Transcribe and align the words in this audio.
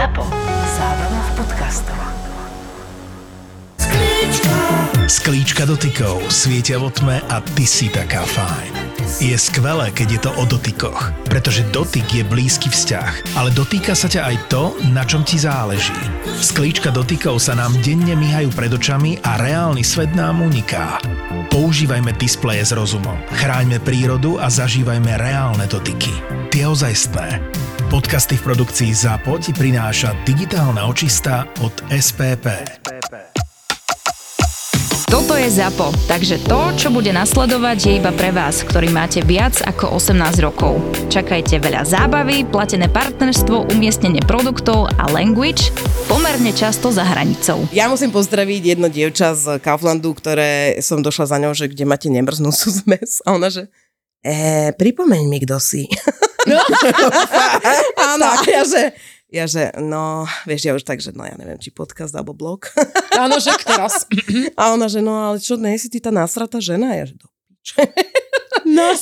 ZAPO. 0.00 0.24
Zábrná 0.80 1.20
v 1.20 1.30
podcastov. 1.36 2.00
Sklíčka 5.04 5.68
dotykov 5.68 6.24
svietia 6.32 6.80
vo 6.80 6.88
tme 6.88 7.20
a 7.28 7.44
ty 7.52 7.68
si 7.68 7.92
taká 7.92 8.24
fajn. 8.24 8.96
Je 9.20 9.36
skvelé, 9.36 9.92
keď 9.92 10.08
je 10.08 10.20
to 10.24 10.30
o 10.40 10.48
dotykoch, 10.48 11.12
pretože 11.28 11.68
dotyk 11.68 12.08
je 12.16 12.24
blízky 12.24 12.72
vzťah, 12.72 13.36
ale 13.36 13.52
dotýka 13.52 13.92
sa 13.92 14.08
ťa 14.08 14.24
aj 14.24 14.36
to, 14.48 14.72
na 14.88 15.04
čom 15.04 15.20
ti 15.20 15.36
záleží. 15.36 15.92
Sklíčka 16.24 16.88
dotykov 16.88 17.36
sa 17.36 17.52
nám 17.52 17.76
denne 17.84 18.16
myhajú 18.16 18.56
pred 18.56 18.72
očami 18.72 19.20
a 19.20 19.36
reálny 19.36 19.84
svet 19.84 20.16
nám 20.16 20.40
uniká. 20.40 20.96
Používajme 21.52 22.16
displeje 22.16 22.64
s 22.64 22.72
rozumom, 22.72 23.20
chráňme 23.36 23.76
prírodu 23.84 24.40
a 24.40 24.48
zažívajme 24.48 25.20
reálne 25.20 25.68
dotyky. 25.68 26.16
Tie 26.48 26.64
ozajstné. 26.64 27.59
Podcasty 27.90 28.38
v 28.38 28.54
produkcii 28.54 28.94
ZAPO 28.94 29.42
ti 29.42 29.50
prináša 29.50 30.14
digitálna 30.22 30.86
očista 30.86 31.42
od 31.58 31.74
SPP. 31.90 32.46
Toto 35.10 35.34
je 35.34 35.50
ZAPO, 35.50 36.06
takže 36.06 36.38
to, 36.46 36.70
čo 36.78 36.94
bude 36.94 37.10
nasledovať, 37.10 37.78
je 37.82 37.92
iba 37.98 38.14
pre 38.14 38.30
vás, 38.30 38.62
ktorý 38.62 38.94
máte 38.94 39.26
viac 39.26 39.58
ako 39.66 39.98
18 39.98 40.22
rokov. 40.38 40.78
Čakajte 41.10 41.58
veľa 41.58 41.82
zábavy, 41.82 42.46
platené 42.46 42.86
partnerstvo, 42.86 43.74
umiestnenie 43.74 44.22
produktov 44.22 44.86
a 44.94 45.10
language 45.10 45.74
pomerne 46.06 46.54
často 46.54 46.94
za 46.94 47.02
hranicou. 47.02 47.66
Ja 47.74 47.90
musím 47.90 48.14
pozdraviť 48.14 48.78
jedno 48.78 48.86
dievča 48.86 49.34
z 49.34 49.58
Kauflandu, 49.58 50.14
ktoré 50.14 50.78
som 50.78 51.02
došla 51.02 51.26
za 51.26 51.42
ňou, 51.42 51.58
že 51.58 51.66
kde 51.66 51.90
máte 51.90 52.06
nemrznúcu 52.06 52.70
zmes. 52.86 53.18
A 53.26 53.34
ona, 53.34 53.50
že 53.50 53.66
e, 54.22 54.70
pripomeň 54.78 55.26
mi, 55.26 55.42
kto 55.42 55.58
si. 55.58 55.90
No. 56.48 56.60
Áno, 58.14 58.24
a 58.24 58.36
ja 58.46 58.62
že, 58.64 58.82
ja 59.28 59.44
že, 59.44 59.70
no, 59.78 60.24
vieš, 60.44 60.62
ja 60.66 60.72
už 60.72 60.84
tak, 60.84 60.98
že 60.98 61.12
no 61.12 61.22
ja 61.24 61.36
neviem, 61.36 61.58
či 61.60 61.70
podcast 61.70 62.14
alebo 62.16 62.32
blog. 62.32 62.70
Áno, 63.22 63.36
že 63.38 63.52
teraz. 63.60 64.08
A 64.60 64.72
ona, 64.72 64.88
že 64.88 65.00
no, 65.00 65.12
ale 65.12 65.38
čo, 65.38 65.60
nie 65.60 65.76
si 65.76 65.92
ty 65.92 66.00
tá 66.00 66.08
nasratá 66.08 66.58
žena? 66.58 66.96
Ja 66.96 67.04
že, 67.08 67.14
do 67.18 67.26
piče. 67.28 67.84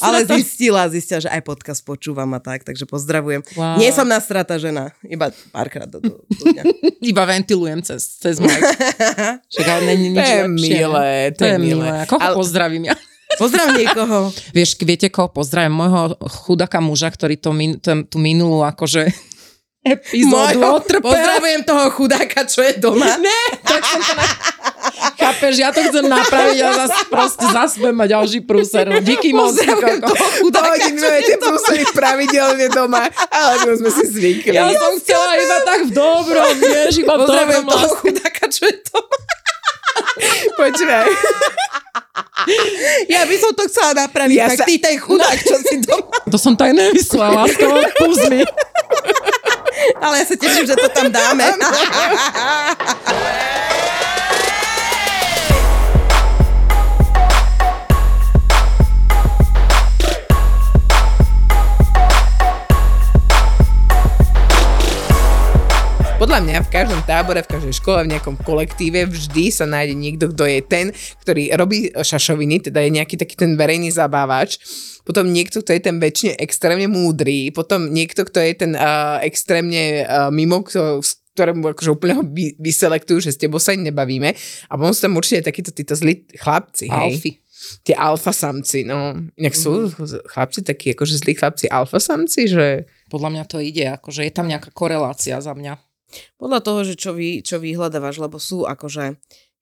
Ale 0.00 0.24
zistila, 0.24 0.88
zistila, 0.88 1.20
že 1.20 1.28
aj 1.28 1.44
podcast 1.44 1.84
počúvam 1.84 2.28
a 2.32 2.40
tak, 2.40 2.64
takže 2.64 2.88
pozdravujem. 2.88 3.44
Wow. 3.52 3.76
Nie 3.76 3.92
som 3.92 4.08
nasratá 4.08 4.56
žena, 4.56 4.96
iba 5.04 5.28
párkrát 5.52 5.84
do, 5.84 6.00
do, 6.00 6.24
do 6.24 6.44
dňa. 6.48 6.62
Iba 7.04 7.22
ventilujem 7.28 7.84
cez, 7.84 8.16
cez 8.16 8.40
mic. 8.40 8.56
Však 9.52 9.66
ale 9.68 9.82
není 9.92 10.08
nič 10.16 10.24
To 10.24 10.24
je 10.24 10.40
lepšie. 10.48 10.72
milé, 10.72 11.08
to 11.36 11.42
je 11.44 11.56
milé. 11.60 11.88
Koho 12.08 12.16
Ale- 12.22 12.36
pozdravím 12.40 12.88
ja? 12.88 12.96
Pozdrav 13.36 13.76
niekoho. 13.76 14.32
Vieš, 14.56 14.80
viete 14.80 15.12
koho 15.12 15.28
pozdravím? 15.28 15.76
Môjho 15.76 16.16
chudáka 16.48 16.80
muža, 16.80 17.12
ktorý 17.12 17.36
to 17.36 17.52
min, 17.52 17.76
tú 17.82 18.16
minulú 18.16 18.64
akože 18.64 19.12
epizódu 19.84 20.58
Mojho- 20.64 20.80
otrpel. 20.80 21.12
Pozdravujem 21.12 21.60
toho 21.68 21.84
chudáka, 21.92 22.48
čo 22.48 22.64
je 22.64 22.72
doma. 22.80 23.20
Ne, 23.20 23.40
tak 23.60 23.84
som 23.84 24.00
to 24.00 24.12
na... 24.16 24.24
Chápeš, 25.18 25.54
ja 25.60 25.68
to 25.74 25.84
chcem 25.84 26.08
napraviť 26.08 26.58
a 26.64 26.68
zase 26.86 27.00
proste 27.12 27.46
zase 27.52 27.74
budem 27.82 27.96
mať 28.00 28.08
ďalší 28.16 28.40
prúser. 28.48 28.86
Díky 29.04 29.36
moc. 29.36 29.52
Pozdravujem 29.52 30.00
toho 30.00 30.26
chudáka, 30.40 30.86
čo 30.88 31.06
je 31.08 31.36
prúseli 31.36 31.84
pravidelne 31.92 32.66
doma, 32.72 33.02
ale 33.28 33.52
to 33.60 33.76
sme 33.76 33.90
si 33.92 34.04
zvykli. 34.08 34.56
Ja 34.56 34.72
som 34.72 34.96
chcela 34.96 35.36
iba 35.36 35.58
tak 35.68 35.80
v 35.84 35.90
dobrom, 35.92 36.54
vieš, 36.58 37.04
iba 37.04 37.12
Pozdravujem 37.12 37.64
toho 37.68 37.88
chudáka, 38.00 38.44
čo 38.48 38.62
je 38.64 38.76
doma. 38.88 39.16
Počúvaj. 40.56 41.06
Ja 43.08 43.26
by 43.26 43.36
som 43.38 43.50
to 43.54 43.64
chcela 43.66 44.06
napraviť, 44.06 44.36
Ja 44.36 44.48
tak 44.50 44.58
sa- 44.62 44.66
ty 44.68 44.74
ten 44.78 44.96
chudák, 44.98 45.38
čo 45.38 45.56
si 45.62 45.76
doma. 45.82 46.16
To 46.32 46.36
som 46.36 46.54
nemyslela, 46.54 47.48
s 47.48 47.56
toho 47.56 47.78
púzmi. 47.98 48.42
Ale 50.02 50.14
ja 50.20 50.24
sa 50.26 50.36
teším, 50.36 50.66
že 50.66 50.74
to 50.74 50.88
tam 50.90 51.08
dáme. 51.08 51.46
Podľa 66.28 66.44
mňa 66.44 66.60
v 66.60 66.74
každom 66.76 67.00
tábore, 67.08 67.40
v 67.40 67.52
každej 67.56 67.74
škole, 67.80 68.04
v 68.04 68.12
nejakom 68.12 68.36
kolektíve 68.44 69.08
vždy 69.08 69.48
sa 69.48 69.64
nájde 69.64 69.96
niekto, 69.96 70.28
kto 70.28 70.44
je 70.44 70.60
ten, 70.60 70.86
ktorý 71.24 71.56
robí 71.56 71.88
šašoviny, 71.88 72.68
teda 72.68 72.84
je 72.84 73.00
nejaký 73.00 73.16
taký 73.16 73.32
ten 73.32 73.56
verejný 73.56 73.88
zabávač. 73.88 74.60
Potom 75.08 75.32
niekto, 75.32 75.64
kto 75.64 75.72
je 75.72 75.80
ten 75.80 75.96
väčšine 75.96 76.36
extrémne 76.36 76.84
múdry. 76.84 77.48
Potom 77.48 77.88
niekto, 77.96 78.28
kto 78.28 78.44
je 78.44 78.52
ten 78.60 78.76
uh, 78.76 79.16
extrémne 79.24 80.04
uh, 80.04 80.28
mimo, 80.28 80.60
kto, 80.68 81.00
ktorému 81.32 81.64
akože 81.72 81.96
úplne 81.96 82.20
ho 82.20 82.22
vy, 82.28 82.60
vyselektujú, 82.60 83.24
že 83.24 83.32
s 83.32 83.40
tebou 83.40 83.56
sa 83.56 83.72
ani 83.72 83.88
nebavíme. 83.88 84.36
A 84.68 84.72
potom 84.76 84.92
sú 84.92 85.08
tam 85.08 85.16
určite 85.16 85.48
takíto 85.48 85.72
títo 85.72 85.96
zlí 85.96 86.28
chlapci, 86.36 86.92
hej. 86.92 87.24
Alfy. 87.24 87.30
Tie 87.88 87.96
alfa 87.96 88.36
samci, 88.36 88.84
no. 88.84 89.16
Inak 89.40 89.56
sú 89.56 89.88
chlapci 90.28 90.60
takí, 90.60 90.92
akože 90.92 91.24
zlí 91.24 91.40
chlapci 91.40 91.72
alfa 91.72 91.96
samci, 91.96 92.52
že... 92.52 92.84
Podľa 93.08 93.32
mňa 93.32 93.44
to 93.48 93.64
ide, 93.64 93.96
akože 93.96 94.28
je 94.28 94.32
tam 94.36 94.44
nejaká 94.44 94.68
korelácia 94.76 95.40
za 95.40 95.56
mňa. 95.56 95.87
Podľa 96.36 96.60
toho, 96.64 96.80
že 96.84 96.94
čo, 96.96 97.12
vy, 97.12 97.44
čo 97.44 97.60
vyhľadávaš, 97.60 98.18
lebo 98.18 98.40
sú 98.40 98.64
akože 98.64 99.16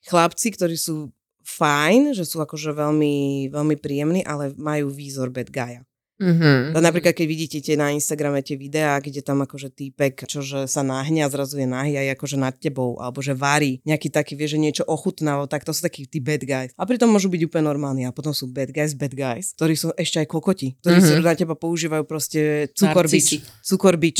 chlapci, 0.06 0.54
ktorí 0.54 0.78
sú 0.78 1.10
fajn, 1.46 2.14
že 2.14 2.26
sú 2.26 2.42
akože 2.42 2.74
veľmi, 2.74 3.48
veľmi 3.54 3.76
príjemní, 3.78 4.26
ale 4.26 4.50
majú 4.58 4.90
výzor 4.90 5.30
bad 5.30 5.50
guya. 5.50 5.82
Mhm. 6.16 6.72
To 6.72 6.80
napríklad, 6.80 7.12
keď 7.12 7.26
vidíte 7.28 7.58
tie 7.60 7.76
na 7.76 7.92
Instagrame 7.92 8.40
tie 8.40 8.56
videá, 8.56 8.96
kde 9.04 9.20
tam 9.20 9.44
akože 9.44 9.68
týpek, 9.68 10.24
čože 10.24 10.64
sa 10.64 10.80
nahne 10.80 11.20
a 11.20 11.28
zrazu 11.28 11.60
je 11.60 11.68
nahý 11.68 12.00
aj 12.00 12.16
akože 12.16 12.40
nad 12.40 12.56
tebou, 12.56 12.96
alebo 12.96 13.20
že 13.20 13.36
varí, 13.36 13.84
nejaký 13.84 14.08
taký, 14.08 14.32
vie, 14.32 14.48
že 14.48 14.56
niečo 14.56 14.88
ochutnáva, 14.88 15.44
tak 15.44 15.68
to 15.68 15.76
sú 15.76 15.84
takí 15.84 16.08
tí 16.08 16.24
bad 16.24 16.40
guys. 16.48 16.72
A 16.80 16.88
pritom 16.88 17.12
môžu 17.12 17.28
byť 17.28 17.52
úplne 17.52 17.68
normálni. 17.68 18.08
A 18.08 18.16
potom 18.16 18.32
sú 18.32 18.48
bad 18.48 18.72
guys, 18.72 18.96
bad 18.96 19.12
guys, 19.12 19.52
ktorí 19.60 19.76
sú 19.76 19.92
ešte 19.92 20.24
aj 20.24 20.26
kokoti, 20.32 20.80
ktorí 20.80 21.04
Mhm. 21.04 21.20
mm-hmm. 21.20 21.28
na 21.28 21.36
teba 21.36 21.52
používajú 21.52 22.04
proste 22.08 22.72
cukorbič. 22.72 23.20
Narcisi. 23.20 23.36
Cukorbič. 23.60 24.18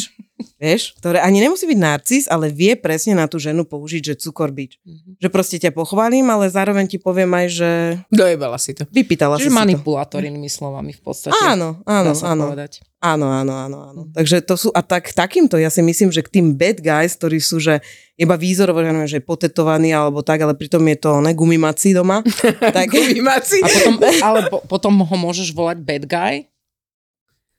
Vieš? 0.57 0.97
Ktoré 1.01 1.25
ani 1.25 1.41
nemusí 1.41 1.65
byť 1.65 1.79
narcis, 1.81 2.25
ale 2.29 2.53
vie 2.53 2.77
presne 2.77 3.17
na 3.17 3.25
tú 3.25 3.41
ženu 3.41 3.65
použiť, 3.65 4.13
že 4.13 4.15
cukorbič. 4.21 4.81
Mhm. 4.85 5.21
Že 5.21 5.29
proste 5.33 5.57
ťa 5.57 5.73
pochválim, 5.73 6.29
ale 6.29 6.49
zároveň 6.53 6.85
ti 6.89 6.99
poviem 7.01 7.33
aj, 7.33 7.47
že 7.49 7.71
Dojebala 8.13 8.61
si 8.61 8.77
to. 8.77 8.85
vypýtala 8.89 9.41
Čiže 9.41 9.49
si 9.49 9.53
si 9.53 9.57
to. 9.57 9.61
manipulátor 9.61 10.21
inými 10.21 10.49
slovami 10.53 10.93
v 10.93 11.01
podstate. 11.01 11.37
Áno, 11.41 11.81
áno, 11.89 12.13
áno. 12.13 12.45
povedať. 12.53 12.85
Áno, 12.97 13.29
áno, 13.29 13.55
áno, 13.55 13.79
áno. 13.93 14.03
Takže 14.11 14.41
to 14.43 14.57
sú, 14.57 14.69
a 14.73 14.81
tak 14.81 15.13
takýmto, 15.13 15.61
ja 15.61 15.69
si 15.69 15.85
myslím, 15.85 16.11
že 16.11 16.25
k 16.25 16.41
tým 16.41 16.57
bad 16.57 16.81
guys, 16.81 17.15
ktorí 17.15 17.39
sú, 17.39 17.61
že 17.61 17.85
iba 18.17 18.35
výzorovo, 18.35 18.81
že, 18.81 18.89
neviem, 18.89 19.07
že 19.07 19.21
potetovaní 19.21 19.93
alebo 19.93 20.25
tak, 20.25 20.41
ale 20.41 20.57
pritom 20.57 20.81
je 20.89 20.97
to 20.97 21.21
ne, 21.21 21.37
gumimací 21.37 21.93
doma, 21.93 22.25
tak 22.77 22.89
Gumimaci. 22.89 23.61
A 23.63 23.69
potom, 23.69 23.95
ale 24.33 24.39
po, 24.49 24.59
potom 24.65 24.93
ho 25.05 25.17
môžeš 25.21 25.53
volať 25.53 25.79
bad 25.85 26.05
guy? 26.09 26.35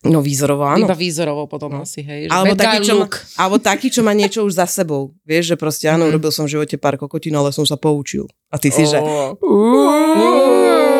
No 0.06 0.22
výzorovo, 0.22 0.62
áno. 0.62 0.86
Iba 0.86 0.94
výzorovo 0.94 1.46
potom 1.46 1.82
asi, 1.82 2.06
hej. 2.06 2.28
Že 2.28 2.32
Alebo 2.32 2.54
taký, 2.54 2.78
čo 2.84 2.94
look. 2.96 3.14
alebo 3.34 3.56
taký, 3.58 3.88
čo 3.90 4.02
má 4.02 4.14
niečo 4.14 4.46
už 4.46 4.54
za 4.54 4.68
sebou. 4.68 5.18
Vieš, 5.24 5.54
že 5.54 5.56
proste 5.56 5.90
áno, 5.90 6.06
Mhm. 6.06 6.10
urobil 6.12 6.30
som 6.30 6.46
v 6.46 6.54
živote 6.54 6.78
pár 6.78 6.96
kokotín, 6.96 7.34
ale 7.34 7.50
som 7.50 7.66
sa 7.66 7.76
poučil. 7.76 8.30
A 8.48 8.62
ty 8.62 8.70
si, 8.70 8.86
že 8.86 9.02
Uú, 9.42 9.88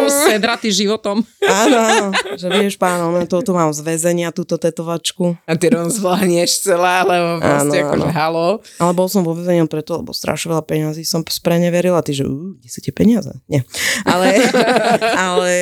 Sedratý 0.08 0.72
životom. 0.72 1.20
áno, 1.64 1.78
áno, 1.78 2.08
že 2.34 2.48
vieš, 2.48 2.80
páno, 2.80 3.12
no, 3.12 3.20
to 3.24 3.44
tu 3.44 3.52
mám 3.52 3.72
z 3.72 3.84
väzenia, 3.84 4.32
túto 4.32 4.56
tetovačku. 4.56 5.36
A 5.44 5.54
ty 5.54 5.68
rozvláhneš 5.68 6.64
celá, 6.64 7.04
lebo 7.04 7.44
proste 7.44 7.78
Áno, 7.78 7.92
akože 7.92 8.10
halo. 8.12 8.48
Ale 8.80 8.92
bol 8.96 9.08
som 9.08 9.22
vo 9.22 9.36
väzení 9.36 9.68
preto, 9.68 10.00
lebo 10.00 10.16
strašne 10.16 10.56
veľa 10.56 10.64
peňazí 10.64 11.04
som 11.04 11.22
spreneverila. 11.22 12.00
Ty, 12.00 12.12
že 12.14 12.24
uh, 12.24 12.56
kde 12.56 12.70
sú 12.72 12.80
tie 12.80 12.96
peniaze? 12.96 13.36
Nie. 13.52 13.68
Ale, 14.08 14.48
ale, 15.28 15.54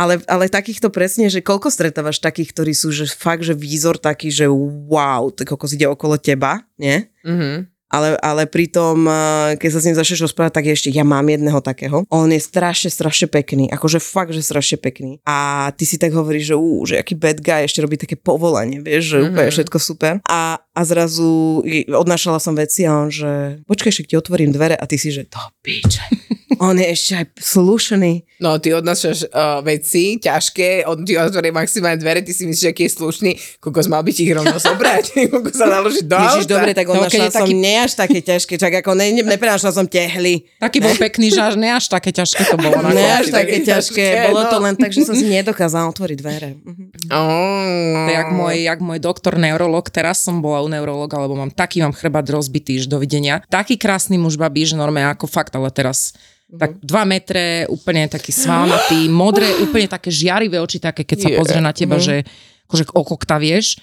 ale, 0.00 0.24
ale 0.24 0.48
takýchto 0.48 0.88
presne, 0.88 1.28
že 1.28 1.44
koľko 1.44 1.68
stretávaš 1.68 2.24
takých, 2.24 2.56
ktorí 2.56 2.72
sú, 2.72 2.88
že 2.88 3.04
fakt, 3.04 3.44
že 3.44 3.52
výzor 3.52 4.00
taký, 4.00 4.32
že 4.32 4.48
wow, 4.48 5.28
tak 5.28 5.52
kokos 5.52 5.76
ide 5.76 5.84
okolo 5.84 6.16
teba, 6.16 6.64
nie? 6.80 7.04
Mhm. 7.20 7.68
Ale, 7.90 8.14
ale 8.22 8.46
pritom, 8.46 9.02
eh, 9.02 9.58
keď 9.58 9.70
sa 9.74 9.80
s 9.82 9.86
ním 9.90 9.98
začneš 9.98 10.30
rozprávať, 10.30 10.62
tak 10.62 10.70
ešte 10.70 10.94
ja 10.94 11.02
mám 11.02 11.26
jedného 11.26 11.58
takého. 11.58 12.06
On 12.06 12.30
je 12.30 12.38
strašne, 12.38 12.86
strašne 12.86 13.26
pekný. 13.26 13.66
Akože 13.66 13.98
fakt, 13.98 14.30
že 14.30 14.46
strašne 14.46 14.78
pekný. 14.78 15.18
A 15.26 15.68
ty 15.74 15.82
si 15.82 15.98
tak 15.98 16.14
hovoríš, 16.14 16.54
že, 16.54 16.56
ú, 16.56 16.86
že 16.86 17.02
aký 17.02 17.18
bad 17.18 17.42
guy, 17.42 17.66
ešte 17.66 17.82
robí 17.82 17.98
také 17.98 18.14
povolanie, 18.14 18.78
vieš, 18.78 19.10
že 19.10 19.16
mm-hmm. 19.18 19.30
úplne 19.34 19.50
všetko 19.50 19.78
super. 19.82 20.14
A, 20.22 20.62
a 20.80 20.84
zrazu 20.88 21.60
odnášala 21.92 22.40
som 22.40 22.56
veci 22.56 22.88
a 22.88 22.96
on, 22.96 23.12
že 23.12 23.60
počkaj, 23.68 23.92
však 23.92 24.08
ti 24.08 24.16
otvorím 24.16 24.48
dvere 24.48 24.72
a 24.72 24.84
ty 24.88 24.96
si, 24.96 25.12
že 25.12 25.28
to 25.28 25.36
piče. 25.60 26.00
on 26.64 26.80
je 26.80 26.88
ešte 26.88 27.12
aj 27.20 27.26
slušný. 27.36 28.12
No, 28.40 28.56
ty 28.56 28.72
odnášaš 28.72 29.28
uh, 29.28 29.60
veci 29.60 30.16
ťažké, 30.16 30.88
on 30.88 31.04
ti 31.04 31.20
otvorí 31.20 31.52
maximálne 31.52 32.00
dvere, 32.00 32.24
ty 32.24 32.32
si 32.32 32.48
myslíš, 32.48 32.72
aký 32.72 32.88
je 32.88 32.92
slušný, 32.96 33.30
kokos 33.60 33.92
mal 33.92 34.00
by 34.00 34.16
ti 34.16 34.24
ich 34.24 34.32
rovno 34.32 34.56
zobrať, 34.72 35.04
kokos 35.36 35.60
sa 35.60 35.68
naložiť 35.68 36.04
do 36.08 36.16
Ježiš, 36.16 36.44
auta. 36.48 36.52
dobre, 36.56 36.70
tak 36.72 36.86
No, 36.88 36.96
keď 36.96 37.00
odnášala 37.04 37.28
je 37.28 37.36
som 37.36 37.44
taký- 37.44 37.60
nie 37.60 37.76
až 37.76 37.92
také 37.92 38.18
ťažké, 38.24 38.54
čak 38.56 38.72
ako 38.80 38.90
ne, 38.96 39.06
ne, 39.12 39.22
neprenášala 39.22 39.76
som 39.76 39.84
tehly. 39.84 40.48
Taký 40.56 40.80
bol 40.80 40.96
pekný, 40.96 41.28
že 41.28 41.44
až 41.44 41.60
ne 41.60 41.68
až 41.68 41.92
také 41.92 42.10
ťažké 42.16 42.42
to 42.48 42.56
bolo. 42.56 42.80
Ne 42.88 43.04
až 43.20 43.28
také 43.28 43.50
také 43.50 43.56
ťažké, 43.66 44.04
ťažké, 44.08 44.28
bolo 44.32 44.42
to 44.48 44.56
no. 44.56 44.64
len 44.64 44.74
tak, 44.80 44.90
že 44.94 45.02
som 45.04 45.12
si 45.12 45.26
nedokázala 45.28 45.84
otvoriť 45.92 46.16
dvere. 46.16 46.50
Mhm. 46.64 46.84
Oh. 47.10 48.06
to 48.06 48.10
je 48.10 48.16
jak 48.16 48.30
môj, 48.30 48.54
jak 48.62 48.80
môj 48.80 48.98
doktor 49.02 49.34
neurolog, 49.36 49.90
teraz 49.90 50.22
som 50.22 50.38
bola 50.38 50.62
u 50.62 50.68
neurologa, 50.70 51.18
lebo 51.18 51.34
mám 51.34 51.50
taký 51.50 51.82
mám 51.82 51.90
chrbát 51.90 52.30
rozbitý, 52.30 52.78
že 52.78 52.86
dovidenia. 52.86 53.42
Taký 53.50 53.74
krásny 53.74 54.16
muž 54.16 54.38
babí, 54.38 54.62
že 54.62 54.78
normálne 54.78 55.10
ako 55.10 55.26
fakt, 55.26 55.52
ale 55.58 55.74
teraz 55.74 56.14
tak 56.50 56.82
2 56.82 56.90
metre, 57.06 57.66
úplne 57.70 58.10
taký 58.10 58.34
svalnatý, 58.34 59.06
modré, 59.06 59.46
úplne 59.66 59.86
také 59.86 60.10
žiarivé 60.10 60.58
oči, 60.58 60.82
také 60.82 61.06
keď 61.06 61.18
sa 61.18 61.30
pozrie 61.34 61.62
na 61.62 61.74
teba, 61.74 61.98
že 61.98 62.26
akože 62.70 62.94
okokta 62.94 63.42
vieš. 63.42 63.82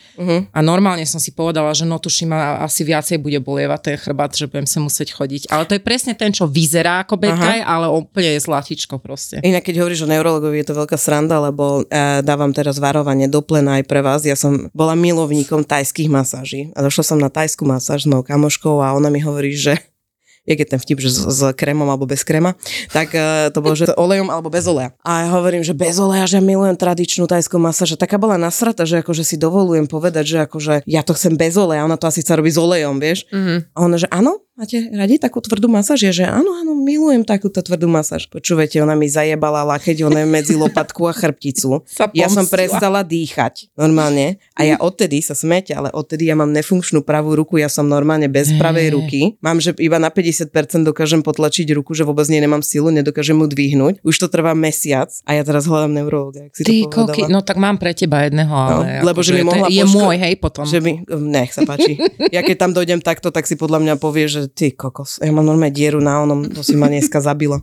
A 0.55 0.59
normálne 0.63 1.03
som 1.03 1.19
si 1.19 1.35
povedala, 1.35 1.75
že 1.75 1.83
no 1.83 1.99
tuším, 1.99 2.31
asi 2.63 2.87
viacej 2.87 3.19
bude 3.19 3.43
bolievať 3.43 3.79
ten 3.83 3.95
chrbát, 3.99 4.31
že 4.31 4.47
budem 4.47 4.63
sa 4.63 4.79
musieť 4.79 5.11
chodiť. 5.11 5.51
Ale 5.51 5.67
to 5.67 5.75
je 5.75 5.83
presne 5.83 6.15
ten, 6.15 6.31
čo 6.31 6.47
vyzerá 6.47 7.03
ako 7.03 7.19
bad 7.19 7.35
guy, 7.35 7.59
ale 7.59 7.91
úplne 7.91 8.39
je 8.39 8.47
zlatičko 8.47 9.03
proste. 9.03 9.43
Inak 9.43 9.67
keď 9.67 9.83
hovoríš 9.83 10.07
o 10.07 10.11
neurologovi, 10.11 10.63
je 10.63 10.71
to 10.71 10.79
veľká 10.79 10.95
sranda, 10.95 11.43
lebo 11.43 11.83
uh, 11.83 12.23
dávam 12.23 12.55
teraz 12.55 12.79
varovanie 12.79 13.27
do 13.27 13.43
plena 13.43 13.83
aj 13.83 13.83
pre 13.83 13.99
vás. 13.99 14.23
Ja 14.23 14.39
som 14.39 14.71
bola 14.71 14.95
milovníkom 14.95 15.67
tajských 15.67 16.07
masáží 16.07 16.71
a 16.71 16.79
došla 16.79 17.03
som 17.03 17.19
na 17.19 17.27
tajskú 17.27 17.67
masáž 17.67 18.05
s 18.05 18.07
mojou 18.07 18.23
kamoškou 18.23 18.79
a 18.79 18.95
ona 18.95 19.11
mi 19.11 19.19
hovorí, 19.19 19.51
že 19.51 19.75
jak 20.47 20.57
je 20.63 20.67
ten 20.67 20.79
vtip, 20.79 20.97
že 21.03 21.11
s, 21.11 21.19
s 21.27 21.41
krémom 21.53 21.85
alebo 21.91 22.07
bez 22.07 22.23
kréma, 22.23 22.55
tak 22.95 23.11
uh, 23.11 23.51
to 23.51 23.59
bolo, 23.59 23.75
že 23.75 23.91
olejom 23.93 24.31
alebo 24.31 24.47
bez 24.47 24.63
oleja. 24.65 24.95
A 25.03 25.27
ja 25.27 25.35
hovorím, 25.35 25.61
že 25.61 25.75
bez 25.75 25.99
oleja, 25.99 26.23
že 26.23 26.39
milujem 26.39 26.79
tradičnú 26.79 27.27
tajskú 27.27 27.59
masáž. 27.59 27.99
Taká 27.99 28.15
bola 28.15 28.39
nasrata, 28.39 28.87
že 28.87 29.03
akože 29.03 29.27
si 29.27 29.35
dovolujem 29.35 29.91
povedať, 29.91 30.23
že 30.23 30.37
akože 30.47 30.73
ja 30.87 31.03
to 31.03 31.11
chcem 31.11 31.35
bez 31.35 31.59
oleja, 31.59 31.83
ona 31.83 31.99
to 31.99 32.07
asi 32.07 32.23
chce 32.23 32.33
robiť 32.39 32.53
s 32.55 32.59
olejom, 32.63 32.95
vieš. 33.03 33.27
Mm-hmm. 33.27 33.57
A 33.75 33.77
ona, 33.83 33.97
že 33.99 34.07
áno, 34.07 34.46
máte 34.57 34.89
radi 34.89 35.21
takú 35.21 35.37
tvrdú 35.37 35.69
masáž? 35.69 36.01
Ja, 36.01 36.11
že 36.11 36.25
áno, 36.25 36.49
áno, 36.51 36.73
milujem 36.73 37.21
takúto 37.21 37.61
tvrdú 37.61 37.85
masáž. 37.85 38.25
Počúvajte, 38.27 38.81
ona 38.81 38.97
mi 38.97 39.05
zajebala 39.05 39.61
lakeť, 39.77 40.01
ona 40.01 40.25
je 40.25 40.27
medzi 40.27 40.53
lopatku 40.57 41.05
a 41.05 41.13
chrbticu. 41.13 41.85
Ja 42.17 42.31
som 42.33 42.49
prestala 42.49 43.05
dýchať 43.05 43.69
normálne 43.77 44.41
a 44.57 44.65
ja 44.65 44.75
odtedy 44.79 45.21
sa 45.21 45.37
smete, 45.37 45.75
ale 45.75 45.93
odtedy 45.93 46.25
ja 46.25 46.33
mám 46.33 46.49
nefunkčnú 46.49 47.05
pravú 47.05 47.37
ruku, 47.37 47.61
ja 47.61 47.69
som 47.69 47.85
normálne 47.85 48.25
bez 48.25 48.49
pravej 48.57 48.97
ruky. 48.97 49.21
Mám, 49.37 49.61
že 49.61 49.77
iba 49.77 50.01
na 50.01 50.09
50% 50.09 50.49
dokážem 50.81 51.21
potlačiť 51.21 51.67
ruku, 51.77 51.93
že 51.93 52.01
vôbec 52.01 52.25
nie 52.31 52.41
nemám 52.41 52.65
silu, 52.65 52.89
nedokážem 52.89 53.37
mu 53.37 53.45
dvihnúť. 53.45 54.01
Už 54.01 54.15
to 54.17 54.27
trvá 54.31 54.57
mesiac 54.57 55.13
a 55.29 55.37
ja 55.37 55.43
teraz 55.45 55.69
hľadám 55.69 55.93
neurologa, 55.93 56.49
si 56.55 56.65
Ty 56.65 56.73
to 56.87 56.89
povedala. 56.89 57.05
koky, 57.13 57.21
no 57.29 57.39
tak 57.45 57.57
mám 57.61 57.77
pre 57.77 57.93
teba 57.93 58.25
jedného, 58.25 58.49
ale 58.49 59.05
lebo 59.05 59.19
že 59.21 59.35
akože 59.35 59.37
mi 59.37 59.41
to 59.43 59.45
mohla 59.45 59.67
je 59.67 59.83
poško- 59.83 59.93
môj, 60.01 60.15
hej, 60.17 60.33
potom. 60.41 60.63
Že 60.65 60.77
mi, 60.81 60.93
nech 61.29 61.51
sa 61.53 61.61
páči. 61.67 61.93
Ja 62.35 62.41
keď 62.41 62.57
tam 62.57 62.71
dojdem 62.73 62.99
takto, 63.03 63.29
tak 63.29 63.45
si 63.45 63.53
podľa 63.53 63.83
mňa 63.83 63.93
povie, 64.01 64.25
že 64.25 64.46
ty 64.51 64.71
kokos, 64.71 65.19
ja 65.23 65.31
mám 65.31 65.45
normálne 65.45 65.73
dieru 65.73 65.99
na 65.99 66.21
onom, 66.23 66.47
to 66.51 66.63
si 66.63 66.75
ma 66.75 66.87
dneska 66.87 67.21
zabilo. 67.21 67.61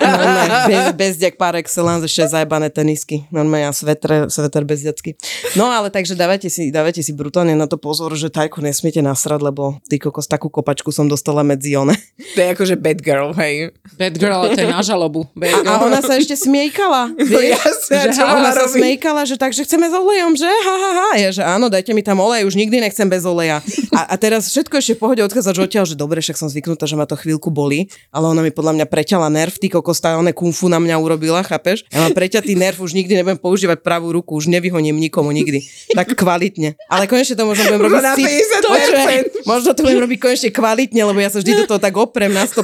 Normálne, 0.00 0.31
bez, 0.68 0.84
bezďak 0.94 1.34
par 1.40 1.54
excellence, 1.56 2.04
ešte 2.06 2.26
aj 2.26 2.30
zajebané 2.38 2.68
tenisky. 2.68 3.24
Normálne 3.32 3.68
ja 3.68 3.72
sveter, 3.72 4.28
sveter 4.28 4.62
bezďacky. 4.62 5.16
No 5.58 5.70
ale 5.70 5.88
takže 5.88 6.14
dávajte 6.14 6.48
si, 6.52 6.70
dávajte 6.70 7.02
si 7.02 7.12
brutálne 7.16 7.56
na 7.56 7.66
to 7.66 7.80
pozor, 7.80 8.12
že 8.14 8.28
tajku 8.28 8.62
nesmiete 8.62 9.00
nasrať, 9.00 9.40
lebo 9.42 9.80
ty 9.88 9.98
kokos, 9.98 10.28
takú 10.28 10.52
kopačku 10.52 10.94
som 10.94 11.08
dostala 11.08 11.42
medzi 11.42 11.74
one. 11.74 11.96
To 12.34 12.38
je 12.38 12.48
akože 12.54 12.74
bad 12.78 13.02
girl, 13.02 13.34
hej. 13.34 13.74
Bad 13.98 14.14
girl, 14.16 14.46
ale 14.46 14.54
to 14.54 14.62
je 14.62 14.70
na 14.70 14.80
žalobu. 14.84 15.26
Bad 15.34 15.52
A, 15.52 15.58
girl. 15.64 15.72
a 15.72 15.84
ona 15.88 16.00
sa 16.00 16.14
ešte 16.16 16.38
smiejkala. 16.38 17.12
Vieš? 17.32 17.58
jasné, 17.58 17.98
že 18.12 18.20
čo 18.20 18.22
ona 18.24 18.50
sa 18.52 18.64
robiť? 18.68 18.78
smejkala, 18.78 19.22
že 19.26 19.36
takže 19.40 19.66
chceme 19.66 19.90
s 19.90 19.94
olejom, 19.94 20.32
že? 20.38 20.48
Ha, 20.48 20.74
ha, 20.78 20.90
ha. 20.94 21.10
Ja, 21.18 21.30
že 21.34 21.42
áno, 21.42 21.66
dajte 21.66 21.92
mi 21.96 22.04
tam 22.04 22.22
olej, 22.22 22.46
už 22.46 22.54
nikdy 22.54 22.78
nechcem 22.78 23.08
bez 23.08 23.26
oleja. 23.26 23.60
A, 23.92 24.12
a 24.12 24.14
teraz 24.16 24.48
všetko 24.48 24.78
ešte 24.78 24.94
v 24.96 25.00
pohode 25.02 25.22
odchádzaš 25.26 25.58
odtiaľ, 25.66 25.84
že 25.88 25.96
dobre, 25.98 26.22
však 26.22 26.38
som 26.38 26.48
zvyknutá, 26.48 26.86
že 26.86 26.96
ma 26.96 27.04
to 27.08 27.18
chvíľku 27.18 27.50
boli, 27.50 27.88
ale 28.14 28.30
ona 28.30 28.40
mi 28.44 28.52
podľa 28.54 28.78
mňa 28.78 28.86
preťala 28.86 29.28
nerv, 29.32 29.56
ty 29.58 29.68
kokos, 29.72 29.98
tá 29.98 30.14
one 30.16 30.32
kung 30.32 30.51
fu 30.52 30.66
na 30.66 30.76
mňa 30.76 30.96
urobila, 30.96 31.40
chápeš? 31.40 31.82
Ja 31.88 32.00
mám 32.00 32.12
preťatý 32.12 32.52
nerv, 32.52 32.78
už 32.78 32.92
nikdy 32.92 33.12
nebudem 33.14 33.36
používať 33.36 33.80
pravú 33.80 34.12
ruku, 34.12 34.32
už 34.32 34.46
nevyhoním 34.46 34.94
nikomu 34.94 35.28
nikdy. 35.30 35.64
Tak 35.90 36.12
kvalitne. 36.12 36.76
Ale 36.86 37.04
konečne 37.04 37.34
to 37.34 37.42
možno 37.42 37.66
budem 37.66 37.82
robiť 37.82 37.98
Na 37.98 38.12
si- 38.12 38.22
50%. 38.22 38.62
Počúvaj, 38.62 39.16
možno 39.42 39.68
to 39.70 39.80
budem 39.80 40.00
robiť 40.00 40.18
konečne 40.18 40.50
kvalitne, 40.50 41.00
lebo 41.02 41.18
ja 41.18 41.28
sa 41.28 41.38
vždy 41.38 41.52
do 41.54 41.64
toho 41.66 41.78
tak 41.78 41.92
oprem 41.92 42.28
na 42.28 42.44
100%, 42.44 42.62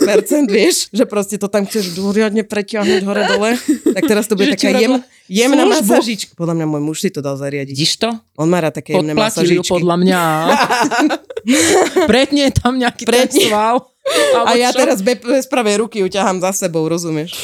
vieš, 0.49 0.89
že 0.89 1.05
proste 1.05 1.35
to 1.35 1.47
tam 1.47 1.65
chceš 1.65 1.91
riadne 2.09 2.41
preťahnuť 2.41 3.03
hore 3.03 3.23
dole. 3.27 3.51
Tak 3.91 4.03
teraz 4.05 4.25
to 4.25 4.35
bude 4.35 4.49
Že 4.49 4.55
taká 4.55 4.71
jem, 4.75 4.93
jemná 5.27 5.65
službu. 5.65 5.83
masážička. 5.91 6.31
Podľa 6.35 6.55
mňa 6.55 6.67
môj 6.69 6.83
muž 6.83 6.99
si 6.99 7.09
to 7.09 7.19
dal 7.19 7.35
zariadiť. 7.35 7.73
Vidíš 7.73 7.93
to? 7.97 8.09
On 8.35 8.47
má 8.47 8.59
rád 8.59 8.77
také 8.77 8.93
jemné 8.93 9.13
masážičky. 9.13 9.67
podľa 9.67 9.97
mňa. 9.97 10.21
Pretne 12.05 12.41
je 12.43 12.53
tam 12.55 12.75
nejaký 12.75 13.05
ten 13.05 13.13
Pretne. 13.25 13.45
sval. 13.47 13.77
A 14.41 14.57
ja 14.57 14.73
čo? 14.73 14.81
teraz 14.81 14.99
be- 14.99 15.21
bez 15.21 15.45
pravej 15.45 15.81
ruky 15.81 16.01
ju 16.01 16.09
ťahám 16.09 16.41
za 16.41 16.57
sebou, 16.57 16.81
rozumieš? 16.83 17.37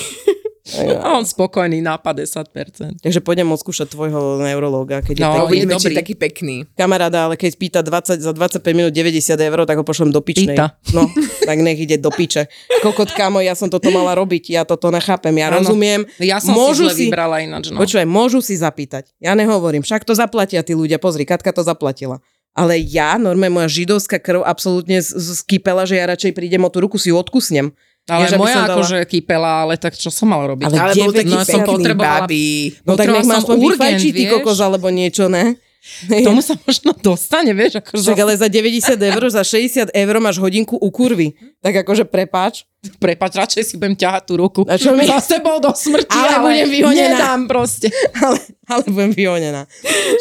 A 0.65 1.13
on 1.13 1.29
spokojný 1.29 1.79
na 1.79 2.01
50%. 2.01 3.05
Takže 3.05 3.21
pôjdem 3.21 3.45
odskúšať 3.47 3.93
tvojho 3.93 4.41
neurológa, 4.41 5.05
keď 5.05 5.15
je 5.15 5.21
No, 5.21 5.31
je 5.37 5.43
Uvidíme, 5.45 5.77
či 5.77 5.77
dobrý. 5.77 5.93
je 5.93 6.01
taký 6.01 6.15
pekný. 6.17 6.57
kamaráda, 6.73 7.29
ale 7.29 7.37
keď 7.37 7.53
pýta 7.53 7.81
20, 7.81 8.17
za 8.17 8.33
25 8.33 8.65
minút 8.73 8.89
90 8.91 9.37
eur, 9.37 9.59
tak 9.63 9.77
ho 9.77 9.85
pošlem 9.85 10.09
do 10.09 10.25
pičnej. 10.25 10.57
Pýta. 10.57 10.73
No, 10.91 11.05
tak 11.45 11.61
nech 11.61 11.77
ide 11.77 12.01
do 12.01 12.09
piče. 12.09 12.49
Kokot, 12.81 13.13
kamo, 13.13 13.45
ja 13.45 13.53
som 13.53 13.69
toto 13.69 13.93
mala 13.93 14.17
robiť, 14.17 14.45
ja 14.51 14.65
toto 14.65 14.89
nechápem, 14.89 15.37
ja 15.37 15.53
Áno. 15.53 15.61
rozumiem. 15.61 16.09
Ja 16.17 16.41
som 16.41 16.57
môžu 16.57 16.89
si 16.89 16.97
zle 16.97 17.13
vybrala 17.13 17.45
ináč. 17.45 17.69
No. 17.69 17.85
Počúvaj, 17.85 18.09
môžu 18.09 18.41
si 18.41 18.57
zapýtať. 18.57 19.13
Ja 19.21 19.37
nehovorím, 19.37 19.85
však 19.85 20.03
to 20.03 20.17
zaplatia 20.17 20.65
tí 20.65 20.73
ľudia. 20.73 20.97
Pozri, 20.97 21.29
Katka 21.29 21.53
to 21.53 21.61
zaplatila. 21.61 22.25
Ale 22.55 22.79
ja, 22.79 23.19
normálne 23.19 23.53
moja 23.53 23.69
židovská 23.69 24.17
krv 24.17 24.47
absolútne 24.47 25.03
skýpela, 25.03 25.85
že 25.85 25.99
ja 25.99 26.07
radšej 26.07 26.33
prídem 26.33 26.63
o 26.63 26.71
tú 26.71 26.81
ruku 26.81 26.97
si 26.97 27.11
ju 27.11 27.19
odkusnem. 27.19 27.75
Ale 28.05 28.29
Než 28.29 28.37
aby 28.37 28.41
moja 28.45 28.53
som 28.53 28.63
dala- 28.69 28.77
akože 28.77 28.99
kýpela, 29.09 29.53
ale 29.65 29.75
tak 29.81 29.97
čo 29.97 30.13
som 30.13 30.29
mala 30.29 30.45
robiť? 30.53 30.69
Ale 30.69 30.77
Ale 30.77 30.93
bol 30.93 31.13
taký 31.17 31.33
no, 31.33 31.41
som 31.41 31.61
pekný, 31.65 31.73
potrebovala- 31.73 32.29
babi. 32.29 32.49
No 32.85 32.93
tak 33.01 33.07
nech 33.09 33.25
máš 33.25 33.43
som 33.49 33.57
urgent, 33.57 33.81
vyfajčiť, 33.81 34.13
ty 34.13 34.23
kokos, 34.29 34.59
alebo 34.61 34.87
niečo, 34.93 35.25
ne? 35.33 35.57
K 36.03 36.25
tomu 36.25 36.41
sa 36.41 36.57
možno 36.59 36.91
dostane, 36.95 37.53
vieš? 37.53 37.79
Akože 37.79 38.01
Však 38.03 38.19
ale 38.19 38.35
za 38.35 38.49
90 38.49 38.97
eur, 38.97 39.23
za 39.29 39.43
60 39.43 39.89
eur 39.91 40.15
máš 40.17 40.37
hodinku 40.37 40.75
u 40.75 40.89
kurvy. 40.89 41.33
Tak 41.61 41.85
akože 41.85 42.05
prepáč. 42.05 42.65
Prepač, 42.95 43.33
radšej 43.35 43.63
si 43.65 43.75
budem 43.75 43.93
ťahať 43.95 44.23
tú 44.25 44.37
ruku. 44.37 44.61
A 44.65 44.77
čo 44.77 44.93
mi- 44.93 45.05
Za 45.05 45.17
sebou 45.17 45.57
do 45.57 45.73
smrti, 45.73 46.05
Ale 46.11 46.29
ale, 46.31 46.43
budem 46.43 46.69
vyhodená. 46.71 47.17
nedám 47.17 47.41
proste. 47.47 47.89
Ale, 48.15 48.37
ale 48.63 48.85
budem 48.87 49.13
vyhonená. 49.15 49.63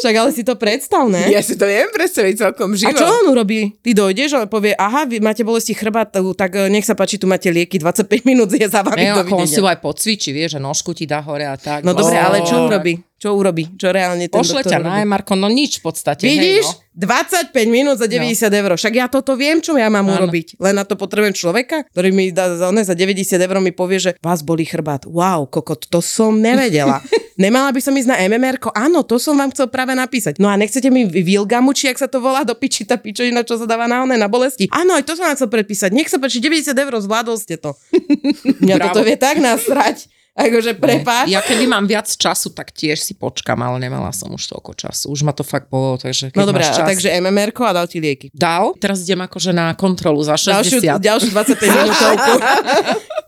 Však 0.00 0.14
ale 0.14 0.32
si 0.32 0.40
to 0.40 0.56
predstav, 0.56 1.04
ne? 1.06 1.28
Ja 1.28 1.40
si 1.40 1.54
to 1.54 1.64
neviem 1.64 1.92
predstaviť 1.92 2.34
celkom 2.40 2.72
A 2.72 2.76
živo. 2.78 2.96
čo 2.96 3.04
on 3.04 3.28
urobí? 3.28 3.76
Ty 3.78 3.90
dojdeš, 3.94 4.30
ale 4.34 4.46
povie, 4.46 4.72
aha, 4.72 5.04
vy 5.04 5.20
máte 5.20 5.40
bolesti 5.40 5.72
chrbátu, 5.72 6.32
tak 6.32 6.56
e, 6.58 6.68
nech 6.68 6.82
sa 6.82 6.92
páči, 6.92 7.16
tu 7.16 7.24
máte 7.24 7.46
lieky, 7.46 7.76
25 7.76 8.04
minút 8.22 8.48
je 8.50 8.64
za 8.64 8.80
vami, 8.80 8.96
Ne, 9.02 9.12
ako 9.14 9.36
on 9.38 9.46
si 9.46 9.60
ho 9.60 9.66
aj 9.66 9.80
podcvičí, 9.80 10.32
vieš, 10.32 10.56
že 10.56 10.60
nožku 10.60 10.92
ti 10.92 11.04
dá 11.04 11.20
hore 11.20 11.44
a 11.44 11.56
tak. 11.56 11.84
No 11.84 11.92
dobre, 11.92 12.16
ale 12.16 12.40
čo 12.42 12.64
urobí? 12.64 12.96
Čo 13.24 13.40
urobí? 13.40 13.72
Čo 13.80 13.88
reálne 13.88 14.28
ten 14.28 14.36
Pošle 14.36 14.60
ťa 14.60 14.84
na 14.84 15.00
Marko, 15.08 15.32
no 15.32 15.48
nič 15.48 15.80
v 15.80 15.88
podstate. 15.88 16.28
Vidíš? 16.28 16.60
Hej, 16.60 16.76
no. 16.76 17.08
25 17.08 17.56
minút 17.72 17.96
za 17.96 18.04
90 18.04 18.52
eur. 18.52 18.70
Však 18.76 18.92
ja 18.92 19.08
toto 19.08 19.32
viem, 19.32 19.64
čo 19.64 19.72
ja 19.80 19.88
mám 19.88 20.04
Áno. 20.04 20.20
urobiť. 20.20 20.60
Len 20.60 20.76
na 20.76 20.84
to 20.84 20.92
potrebujem 20.94 21.32
človeka, 21.32 21.88
ktorý 21.88 22.12
mi 22.12 22.36
dá 22.36 22.52
za, 22.52 22.68
za 22.68 22.92
90 22.92 23.32
eur 23.34 23.56
mi 23.64 23.72
povie, 23.72 23.96
že 23.96 24.10
vás 24.20 24.44
bolí 24.44 24.68
chrbát. 24.68 25.08
Wow, 25.08 25.48
kokot, 25.48 25.88
to 25.88 26.04
som 26.04 26.36
nevedela. 26.36 27.00
Nemala 27.40 27.72
by 27.72 27.80
som 27.80 27.96
ísť 27.96 28.12
na 28.12 28.20
MMR? 28.28 28.60
Áno, 28.76 29.02
to 29.02 29.16
som 29.16 29.40
vám 29.40 29.50
chcel 29.56 29.72
práve 29.72 29.96
napísať. 29.96 30.36
No 30.36 30.52
a 30.52 30.60
nechcete 30.60 30.92
mi 30.92 31.08
Vilgamu, 31.08 31.72
či 31.72 31.88
ak 31.88 31.96
sa 31.96 32.12
to 32.12 32.20
volá, 32.20 32.44
do 32.44 32.52
piči 32.52 32.84
tá 32.84 33.00
pičovina, 33.00 33.40
čo 33.40 33.56
sa 33.56 33.64
dáva 33.64 33.88
na 33.88 34.04
one, 34.04 34.20
na 34.20 34.28
bolesti. 34.28 34.68
Áno, 34.68 34.92
aj 34.92 35.08
to 35.08 35.16
som 35.16 35.24
vám 35.26 35.34
chcel 35.40 35.48
predpísať. 35.48 35.96
Nech 35.96 36.12
sa 36.12 36.20
páči, 36.20 36.44
90 36.44 36.76
eur, 36.76 36.94
zvládol 37.00 37.40
ste 37.40 37.56
to. 37.56 37.72
Mňa 38.62 38.76
toto 38.92 39.00
vie 39.00 39.16
tak 39.16 39.40
nasrať. 39.40 40.12
Akože 40.34 40.74
prepáč. 40.74 41.30
Ja 41.30 41.38
kedy 41.38 41.70
mám 41.70 41.86
viac 41.86 42.10
času, 42.10 42.50
tak 42.50 42.74
tiež 42.74 42.98
si 42.98 43.14
počkam, 43.14 43.54
ale 43.62 43.78
nemala 43.78 44.10
som 44.10 44.34
už 44.34 44.50
toľko 44.50 44.74
času. 44.74 45.14
Už 45.14 45.22
ma 45.22 45.30
to 45.30 45.46
fakt 45.46 45.70
bolo, 45.70 45.94
takže 45.94 46.34
keď 46.34 46.38
No 46.42 46.50
dobré, 46.50 46.66
čas... 46.66 46.82
takže 46.82 47.14
MMR 47.22 47.54
a 47.54 47.70
dal 47.70 47.86
ti 47.86 48.02
lieky. 48.02 48.34
Dal, 48.34 48.74
teraz 48.74 49.06
idem 49.06 49.22
akože 49.22 49.54
na 49.54 49.78
kontrolu 49.78 50.18
za 50.26 50.34
60. 50.34 50.82
Ďalšiu, 50.82 50.90
ďalšiu 50.98 51.30
25 51.30 51.70
minútovku. 51.78 52.32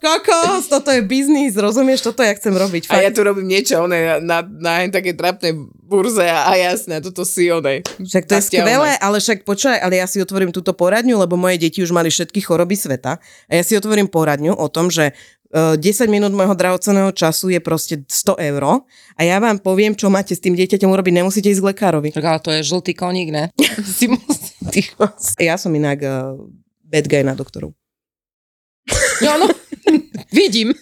Kokos, 0.03 0.67
toto 0.67 0.91
je 0.91 1.03
biznis, 1.07 1.55
rozumieš, 1.55 2.05
toto 2.11 2.27
ja 2.27 2.35
chcem 2.35 2.53
robiť. 2.53 2.91
A 2.91 3.01
ja 3.01 3.09
Fakt. 3.11 3.17
tu 3.17 3.21
robím 3.23 3.55
niečo 3.55 3.87
oné, 3.87 4.19
na, 4.21 4.43
na, 4.43 4.83
na 4.83 4.91
také 4.91 5.15
trapnej 5.15 5.55
burze 5.87 6.27
a, 6.27 6.51
a 6.51 6.53
jasné, 6.59 6.99
toto 6.99 7.23
si 7.23 7.49
onej. 7.49 7.87
Však 8.03 8.27
to 8.27 8.35
je 8.39 8.43
skvelé, 8.51 8.99
ale 8.99 9.23
však 9.23 9.47
počkaj, 9.47 9.79
ale 9.79 10.03
ja 10.03 10.07
si 10.11 10.19
otvorím 10.19 10.51
túto 10.51 10.75
poradňu, 10.75 11.23
lebo 11.23 11.39
moje 11.39 11.63
deti 11.63 11.81
už 11.81 11.95
mali 11.95 12.11
všetky 12.11 12.43
choroby 12.43 12.75
sveta 12.75 13.23
a 13.23 13.53
ja 13.55 13.63
si 13.63 13.79
otvorím 13.79 14.11
poradňu 14.11 14.53
o 14.59 14.67
tom, 14.67 14.91
že 14.91 15.15
10 15.53 15.79
minút 16.11 16.35
môjho 16.35 16.59
drahoceného 16.59 17.15
času 17.15 17.55
je 17.55 17.61
proste 17.63 18.03
100 18.03 18.39
eur 18.51 18.83
a 19.15 19.21
ja 19.23 19.39
vám 19.39 19.63
poviem, 19.63 19.95
čo 19.95 20.11
máte 20.11 20.35
s 20.35 20.43
tým 20.43 20.59
dieťaťom 20.59 20.91
urobiť, 20.91 21.13
nemusíte 21.23 21.47
ísť 21.47 21.63
k 21.63 21.69
lekárovi. 21.71 22.11
Tak 22.11 22.25
ale 22.25 22.39
to 22.43 22.51
je 22.51 22.67
žltý 22.67 22.93
koník, 22.99 23.31
ne? 23.31 23.55
si 23.97 24.11
musí... 24.11 24.53
Ticho. 24.75 25.07
Ja 25.39 25.55
som 25.55 25.71
inak 25.71 26.03
uh, 26.03 26.35
bad 26.83 27.07
guy 27.07 27.23
na 27.23 27.39
doktorov. 27.39 27.71
No, 29.23 29.33
no. 29.39 29.47
Vidím. 30.35 30.75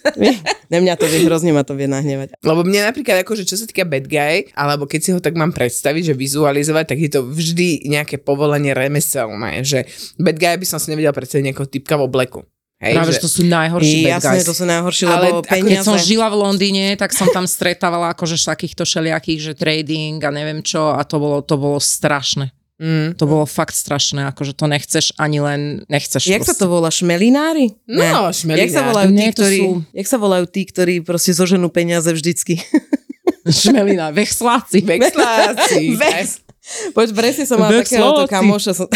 Ne, 0.67 0.81
mňa 0.81 0.97
to 0.97 1.05
vie, 1.05 1.23
hrozne 1.23 1.53
ma 1.53 1.61
to 1.61 1.77
vie 1.77 1.85
nahnevať. 1.85 2.35
Lebo 2.41 2.65
mne 2.65 2.89
napríklad, 2.89 3.21
akože 3.21 3.45
čo 3.45 3.55
sa 3.55 3.69
týka 3.69 3.85
bad 3.85 4.09
guy, 4.09 4.49
alebo 4.57 4.89
keď 4.89 4.99
si 4.99 5.09
ho 5.13 5.21
tak 5.21 5.37
mám 5.37 5.53
predstaviť, 5.53 6.11
že 6.11 6.13
vizualizovať, 6.17 6.85
tak 6.91 6.99
je 6.99 7.09
to 7.13 7.21
vždy 7.23 7.85
nejaké 7.85 8.17
povolenie 8.17 8.73
remeselné, 8.73 9.61
že 9.61 9.85
bad 10.17 10.41
guy 10.41 10.57
by 10.57 10.65
som 10.67 10.81
si 10.81 10.89
nevedel 10.91 11.13
predstaviť 11.13 11.53
nejakého 11.53 11.69
typka 11.69 11.95
v 11.95 12.05
obleku. 12.09 12.39
Hej, 12.75 12.91
Práve, 12.93 13.07
že... 13.07 13.15
že 13.15 13.23
to 13.23 13.31
sú 13.31 13.41
najhorší 13.45 13.97
bad 14.03 14.19
Jasné, 14.19 14.35
guys. 14.35 14.43
to 14.43 14.53
sú 14.53 14.65
najhoršie, 14.65 15.05
Ale 15.07 15.15
lebo 15.15 15.39
ako 15.39 15.41
keď 15.41 15.55
Keď 15.55 15.63
peniaze... 15.63 15.87
som 15.87 15.95
žila 15.95 16.27
v 16.27 16.35
Londýne, 16.37 16.85
tak 16.95 17.15
som 17.15 17.27
tam 17.31 17.47
stretávala 17.47 18.11
akože 18.11 18.35
takýchto 18.37 18.83
všelijakých, 18.83 19.39
že 19.41 19.51
trading 19.53 20.19
a 20.19 20.29
neviem 20.29 20.59
čo 20.59 20.91
a 20.91 20.99
to 21.01 21.15
bolo, 21.15 21.39
to 21.39 21.55
bolo 21.55 21.79
strašné. 21.79 22.51
Mm. 22.75 23.15
To 23.15 23.23
bolo 23.23 23.47
fakt 23.47 23.71
strašné, 23.71 24.27
akože 24.27 24.51
to 24.51 24.67
nechceš 24.67 25.15
ani 25.15 25.39
len, 25.39 25.61
nechceš 25.87 26.27
Jak 26.27 26.43
sa 26.43 26.51
proste. 26.51 26.59
to 26.59 26.65
volá? 26.67 26.91
Šmelinári? 26.91 27.71
No, 27.87 28.27
Ne. 28.27 28.35
šmelinári. 28.35 28.67
Jak 28.67 28.71
sa 28.75 28.83
volajú 28.83 29.07
tí, 29.07 29.15
Nie, 29.15 29.29
ktorí, 29.31 29.59
sú- 29.63 29.79
jak 29.95 30.07
sa 30.11 30.17
volajú 30.19 30.45
tí, 30.51 30.61
ktorí 30.67 30.93
proste 30.99 31.31
zoženú 31.31 31.71
peniaze 31.71 32.11
vždycky? 32.11 32.59
Šmelina, 33.63 34.11
vechsláci. 34.11 34.83
Vexláci. 34.83 35.95
Vex. 36.03 36.43
Poď, 36.91 37.07
presne 37.13 37.47
som 37.47 37.55
mala 37.55 37.79
takéhoto 37.79 38.27
kamoša. 38.27 38.75
Som... 38.75 38.87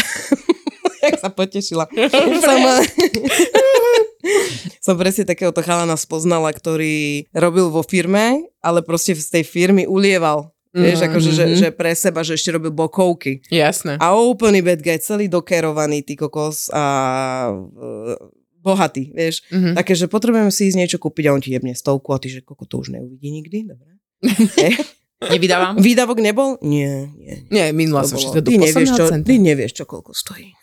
Jak 1.02 1.16
sa 1.20 1.30
potešila. 1.32 1.84
som, 2.40 2.58
som 4.86 4.94
presne 5.00 5.24
takéhoto 5.24 5.64
chalana 5.64 5.96
spoznala, 5.96 6.52
ktorý 6.52 7.26
robil 7.32 7.72
vo 7.72 7.80
firme, 7.80 8.48
ale 8.60 8.84
proste 8.84 9.16
z 9.16 9.40
tej 9.40 9.44
firmy 9.48 9.88
ulieval. 9.88 10.52
Vieš, 10.70 11.02
akože, 11.02 11.30
že, 11.34 11.44
že 11.58 11.68
pre 11.74 11.90
seba, 11.98 12.22
že 12.22 12.38
ešte 12.38 12.54
robil 12.54 12.70
bokovky. 12.70 13.42
Jasné. 13.50 13.98
A 13.98 14.14
úplný 14.14 14.62
bad 14.62 14.78
guy, 14.78 15.02
celý 15.02 15.26
dokerovaný, 15.26 16.06
ty 16.06 16.14
kokos 16.14 16.70
a 16.70 16.84
e, 17.50 18.14
bohatý, 18.62 19.10
vieš. 19.10 19.42
Mhm. 19.50 19.74
Také, 19.74 19.98
že 19.98 20.06
potrebujeme 20.06 20.54
si 20.54 20.70
ísť 20.70 20.78
niečo 20.78 20.98
kúpiť 21.02 21.26
a 21.26 21.34
on 21.34 21.42
ti 21.42 21.50
jebne 21.50 21.74
stovku 21.74 22.14
a 22.14 22.22
ty, 22.22 22.30
že 22.30 22.46
koko, 22.46 22.70
to 22.70 22.78
už 22.78 22.94
neuvidí 22.94 23.34
nikdy, 23.34 23.66
dobre. 23.66 23.98
Nevydávam? 25.20 25.76
Výdavok 25.76 26.16
nebol? 26.24 26.56
Nie, 26.64 27.12
nie. 27.12 27.44
nie. 27.44 27.52
Nie, 27.52 27.64
minula 27.76 28.08
som 28.08 28.16
všetko 28.16 28.40
do 28.40 28.48
ty, 28.48 28.56
nevieš, 28.56 28.88
čo, 28.88 29.04
posledného 29.04 29.26
ty 29.28 29.34
centa. 29.36 29.44
nevieš, 29.44 29.72
čo 29.76 29.84
koľko 29.84 30.10
stojí. 30.16 30.48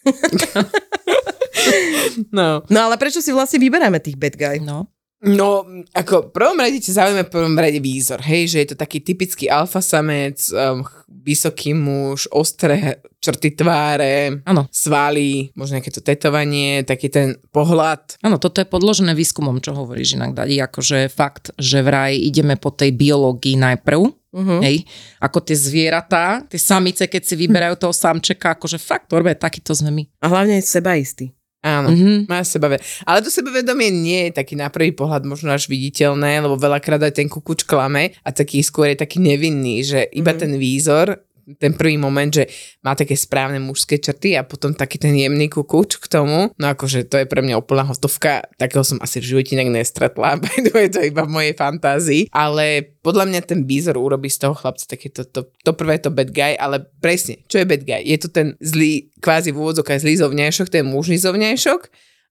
No. 2.31 2.63
No 2.71 2.79
ale 2.87 2.95
prečo 2.95 3.19
si 3.19 3.35
vlastne 3.35 3.59
vyberáme 3.59 3.99
tých 3.99 4.15
bad 4.15 4.39
guy? 4.39 4.57
No. 4.63 4.87
No, 5.17 5.65
ako 5.97 6.29
v 6.29 6.33
prvom 6.33 6.61
rade 6.61 6.77
ťa 6.77 6.93
zaujíma 7.01 7.25
v 7.25 7.33
prvom 7.33 7.57
rade 7.57 7.81
výzor, 7.81 8.21
hej, 8.21 8.53
že 8.53 8.57
je 8.61 8.67
to 8.69 8.77
taký 8.77 9.01
typický 9.01 9.49
alfa 9.49 9.81
samec, 9.81 10.37
um, 10.53 10.85
vysoký 11.09 11.73
muž, 11.73 12.29
ostré 12.29 13.01
črty 13.17 13.57
tváre, 13.57 14.45
Áno. 14.45 14.69
svaly, 14.69 15.49
možno 15.57 15.81
nejaké 15.81 15.89
to 15.89 16.05
tetovanie, 16.05 16.85
taký 16.85 17.09
ten 17.09 17.33
pohľad. 17.49 18.21
Áno, 18.21 18.37
toto 18.37 18.61
je 18.61 18.69
podložené 18.69 19.17
výskumom, 19.17 19.57
čo 19.57 19.73
hovoríš 19.73 20.21
inak, 20.21 20.37
Dadi, 20.37 20.61
akože 20.61 21.09
fakt, 21.09 21.49
že 21.57 21.81
vraj 21.81 22.13
ideme 22.13 22.53
po 22.53 22.69
tej 22.69 22.93
biológii 22.93 23.57
najprv, 23.57 24.13
Uh-huh. 24.37 24.61
hej, 24.61 24.85
ako 25.17 25.41
tie 25.41 25.57
zvieratá, 25.57 26.45
tie 26.45 26.61
samice, 26.61 27.09
keď 27.09 27.21
si 27.25 27.33
vyberajú 27.33 27.73
toho 27.81 27.89
samčeka, 27.89 28.53
akože 28.53 28.77
fakt, 28.77 29.09
orbe, 29.09 29.33
takýto 29.33 29.73
sme 29.73 29.89
my. 29.89 30.03
A 30.21 30.29
hlavne 30.29 30.61
je 30.61 30.69
sebaistý. 30.69 31.33
Áno, 31.65 31.89
Mhm. 31.89 32.29
má 32.29 32.45
sebavedomie. 32.45 32.85
Ale 33.03 33.25
to 33.25 33.33
sebavedomie 33.33 33.89
nie 33.89 34.29
je 34.29 34.37
taký 34.39 34.53
na 34.53 34.69
prvý 34.69 34.93
pohľad 34.93 35.25
možno 35.25 35.49
až 35.51 35.65
viditeľné, 35.65 36.39
lebo 36.39 36.53
veľakrát 36.53 37.01
aj 37.01 37.17
ten 37.17 37.25
kukuč 37.27 37.65
klame 37.65 38.13
a 38.21 38.29
taký 38.29 38.61
skôr 38.61 38.93
je 38.93 39.01
taký 39.01 39.17
nevinný, 39.17 39.81
že 39.81 40.05
iba 40.13 40.31
Mhm. 40.31 40.39
ten 40.39 40.51
výzor, 40.55 41.17
ten 41.55 41.71
prvý 41.71 41.95
moment, 41.95 42.27
že 42.27 42.51
má 42.83 42.91
také 42.91 43.15
správne 43.15 43.63
mužské 43.63 43.95
črty 43.95 44.35
a 44.35 44.43
potom 44.43 44.75
taký 44.75 44.99
ten 44.99 45.15
jemný 45.15 45.47
kukuč 45.47 45.95
k 45.95 46.05
tomu, 46.11 46.51
no 46.51 46.65
akože 46.67 47.07
to 47.07 47.23
je 47.23 47.25
pre 47.25 47.39
mňa 47.39 47.55
úplná 47.55 47.87
hotovka, 47.87 48.43
takého 48.59 48.83
som 48.83 48.99
asi 48.99 49.23
v 49.23 49.31
živote 49.31 49.55
inak 49.55 49.71
nestretla, 49.71 50.43
way, 50.75 50.91
to 50.91 50.99
je 50.99 51.07
iba 51.07 51.23
v 51.23 51.31
mojej 51.31 51.53
fantázii, 51.55 52.27
ale 52.35 52.91
podľa 52.99 53.25
mňa 53.31 53.41
ten 53.47 53.63
výzor 53.63 53.95
urobí 53.95 54.27
z 54.27 54.43
toho 54.43 54.53
chlapca 54.59 54.83
také 54.83 55.07
to, 55.07 55.23
to, 55.23 55.47
to 55.47 55.71
prvé 55.71 55.95
to 56.03 56.11
bad 56.11 56.35
guy, 56.35 56.59
ale 56.59 56.83
presne, 56.99 57.39
čo 57.47 57.63
je 57.63 57.69
bad 57.69 57.87
guy? 57.87 58.03
Je 58.03 58.19
to 58.19 58.27
ten 58.27 58.59
zlý, 58.59 59.07
kvázi 59.23 59.55
v 59.55 59.63
úvodzokách 59.63 60.03
zlý 60.03 60.19
zovňajšok, 60.19 60.67
ten 60.67 60.83
mužný 60.83 61.15
zovňajšok, 61.15 61.81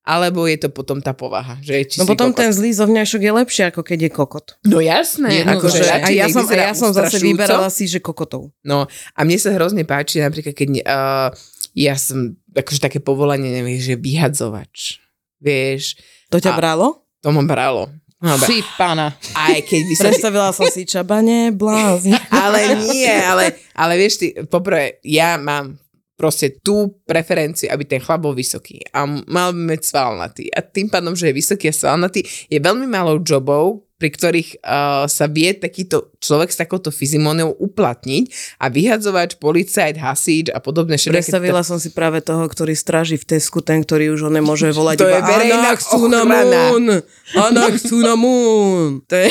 alebo 0.07 0.47
je 0.47 0.55
to 0.57 0.69
potom 0.69 0.97
tá 0.97 1.11
povaha, 1.11 1.59
že 1.59 1.75
je 1.75 1.83
čistý 1.85 1.99
No 1.99 2.07
potom 2.07 2.31
kokot? 2.31 2.39
ten 2.39 2.49
zlý 2.49 2.71
zovňajšok 2.71 3.21
je 3.21 3.31
lepšie, 3.35 3.63
ako 3.67 3.81
keď 3.83 3.99
je 3.99 4.11
kokot. 4.13 4.47
No 4.63 4.79
jasné. 4.79 5.43
Jednoducho, 5.43 5.67
Akože, 5.67 5.83
že 5.83 5.91
a 5.91 6.07
ja 6.07 6.25
som, 6.31 6.43
a 6.47 6.55
ja 6.55 6.71
som 6.71 6.89
zase 6.89 7.19
vyberala 7.19 7.67
si, 7.67 7.85
že 7.85 7.99
kokotov. 7.99 8.55
No 8.61 8.87
a 8.87 9.19
mne 9.21 9.35
sa 9.35 9.51
hrozne 9.51 9.83
páči 9.83 10.23
napríklad, 10.23 10.55
keď 10.55 10.67
uh, 10.81 11.27
ja 11.75 11.93
som 11.93 12.33
akože 12.49 12.79
také 12.79 12.97
povolanie, 12.97 13.51
neviem, 13.51 13.75
že 13.75 13.93
vyhadzovač. 13.93 15.03
Vieš, 15.37 15.99
To 16.29 16.39
ťa 16.39 16.55
A- 16.55 16.57
bralo? 16.57 16.87
to 17.19 17.29
ma 17.29 17.43
bralo. 17.43 17.91
No, 18.17 18.33
bra- 18.33 18.47
Fy, 18.47 18.65
pána. 18.73 19.13
aj 19.35 19.61
keď 19.61 19.81
by 19.83 19.93
som... 19.93 20.03
Predstavila 20.07 20.49
som 20.49 20.65
si 20.67 20.81
čabane, 20.83 21.53
blázni. 21.53 22.17
ale 22.33 22.59
nie, 22.81 23.11
ale, 23.11 23.53
ale 23.71 23.93
vieš 23.93 24.17
ty, 24.17 24.27
poprvé, 24.43 24.97
ja 25.05 25.37
mám 25.37 25.77
proste 26.17 26.59
tú 26.59 26.97
preferenciu, 27.05 27.69
aby 27.71 27.85
ten 27.85 28.01
chlap 28.01 28.25
bol 28.25 28.33
vysoký 28.33 28.81
a 28.91 29.05
mal 29.07 29.53
by 29.53 29.77
mať 29.77 29.81
svalnatý. 29.85 30.45
A 30.51 30.65
tým 30.65 30.89
pádom, 30.89 31.13
že 31.13 31.29
je 31.29 31.37
vysoký 31.37 31.69
a 31.69 31.77
svalnatý, 31.77 32.25
je 32.49 32.57
veľmi 32.57 32.89
málo 32.89 33.21
jobov, 33.21 33.86
pri 33.97 34.09
ktorých 34.13 34.49
uh, 34.61 35.09
sa 35.09 35.25
vie 35.25 35.57
takýto 35.57 36.13
človek 36.21 36.53
s 36.53 36.57
takouto 36.61 36.93
fyzimóniou 36.93 37.57
uplatniť 37.57 38.57
a 38.61 38.69
vyhadzovač, 38.69 39.41
policajt, 39.41 39.97
hasič 39.97 40.53
a 40.53 40.61
podobné 40.61 41.01
všetky. 41.01 41.17
Predstavila 41.17 41.65
som 41.65 41.81
si 41.81 41.89
práve 41.89 42.21
toho, 42.21 42.45
ktorý 42.45 42.77
stráži 42.77 43.17
v 43.17 43.25
Tesku, 43.25 43.65
ten, 43.65 43.81
ktorý 43.81 44.13
už 44.13 44.29
on 44.29 44.37
nemôže 44.37 44.69
volať 44.77 45.01
To 45.01 45.09
iba 45.09 45.17
je 45.17 45.21
verejná 45.25 45.73
Anak 45.73 45.79
Sunamun! 45.81 46.83
Anak 47.33 47.73
Sunamun! 47.89 49.01
To 49.09 49.15
je 49.17 49.29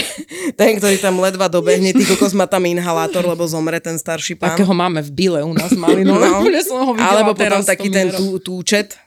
ten, 0.58 0.70
ktorý 0.82 0.98
tam 0.98 1.22
ledva 1.22 1.46
dobehne, 1.46 1.94
ty 1.94 2.02
kokos 2.02 2.34
má 2.34 2.50
tam 2.50 2.66
inhalátor, 2.66 3.22
lebo 3.22 3.46
zomre 3.46 3.78
ten 3.78 3.94
starší 3.94 4.34
pán. 4.34 4.58
Takého 4.58 4.74
máme 4.74 4.98
v 5.06 5.10
Bile 5.14 5.40
u 5.46 5.54
nás 5.54 5.70
mali, 5.78 6.02
no, 6.02 6.18
No. 6.26 6.42
som 6.66 6.78
ho 6.82 6.92
Alebo 6.98 7.38
potom 7.38 7.62
taký 7.62 7.86
ten 7.86 8.10
tú, 8.10 8.42
túčet. 8.42 8.98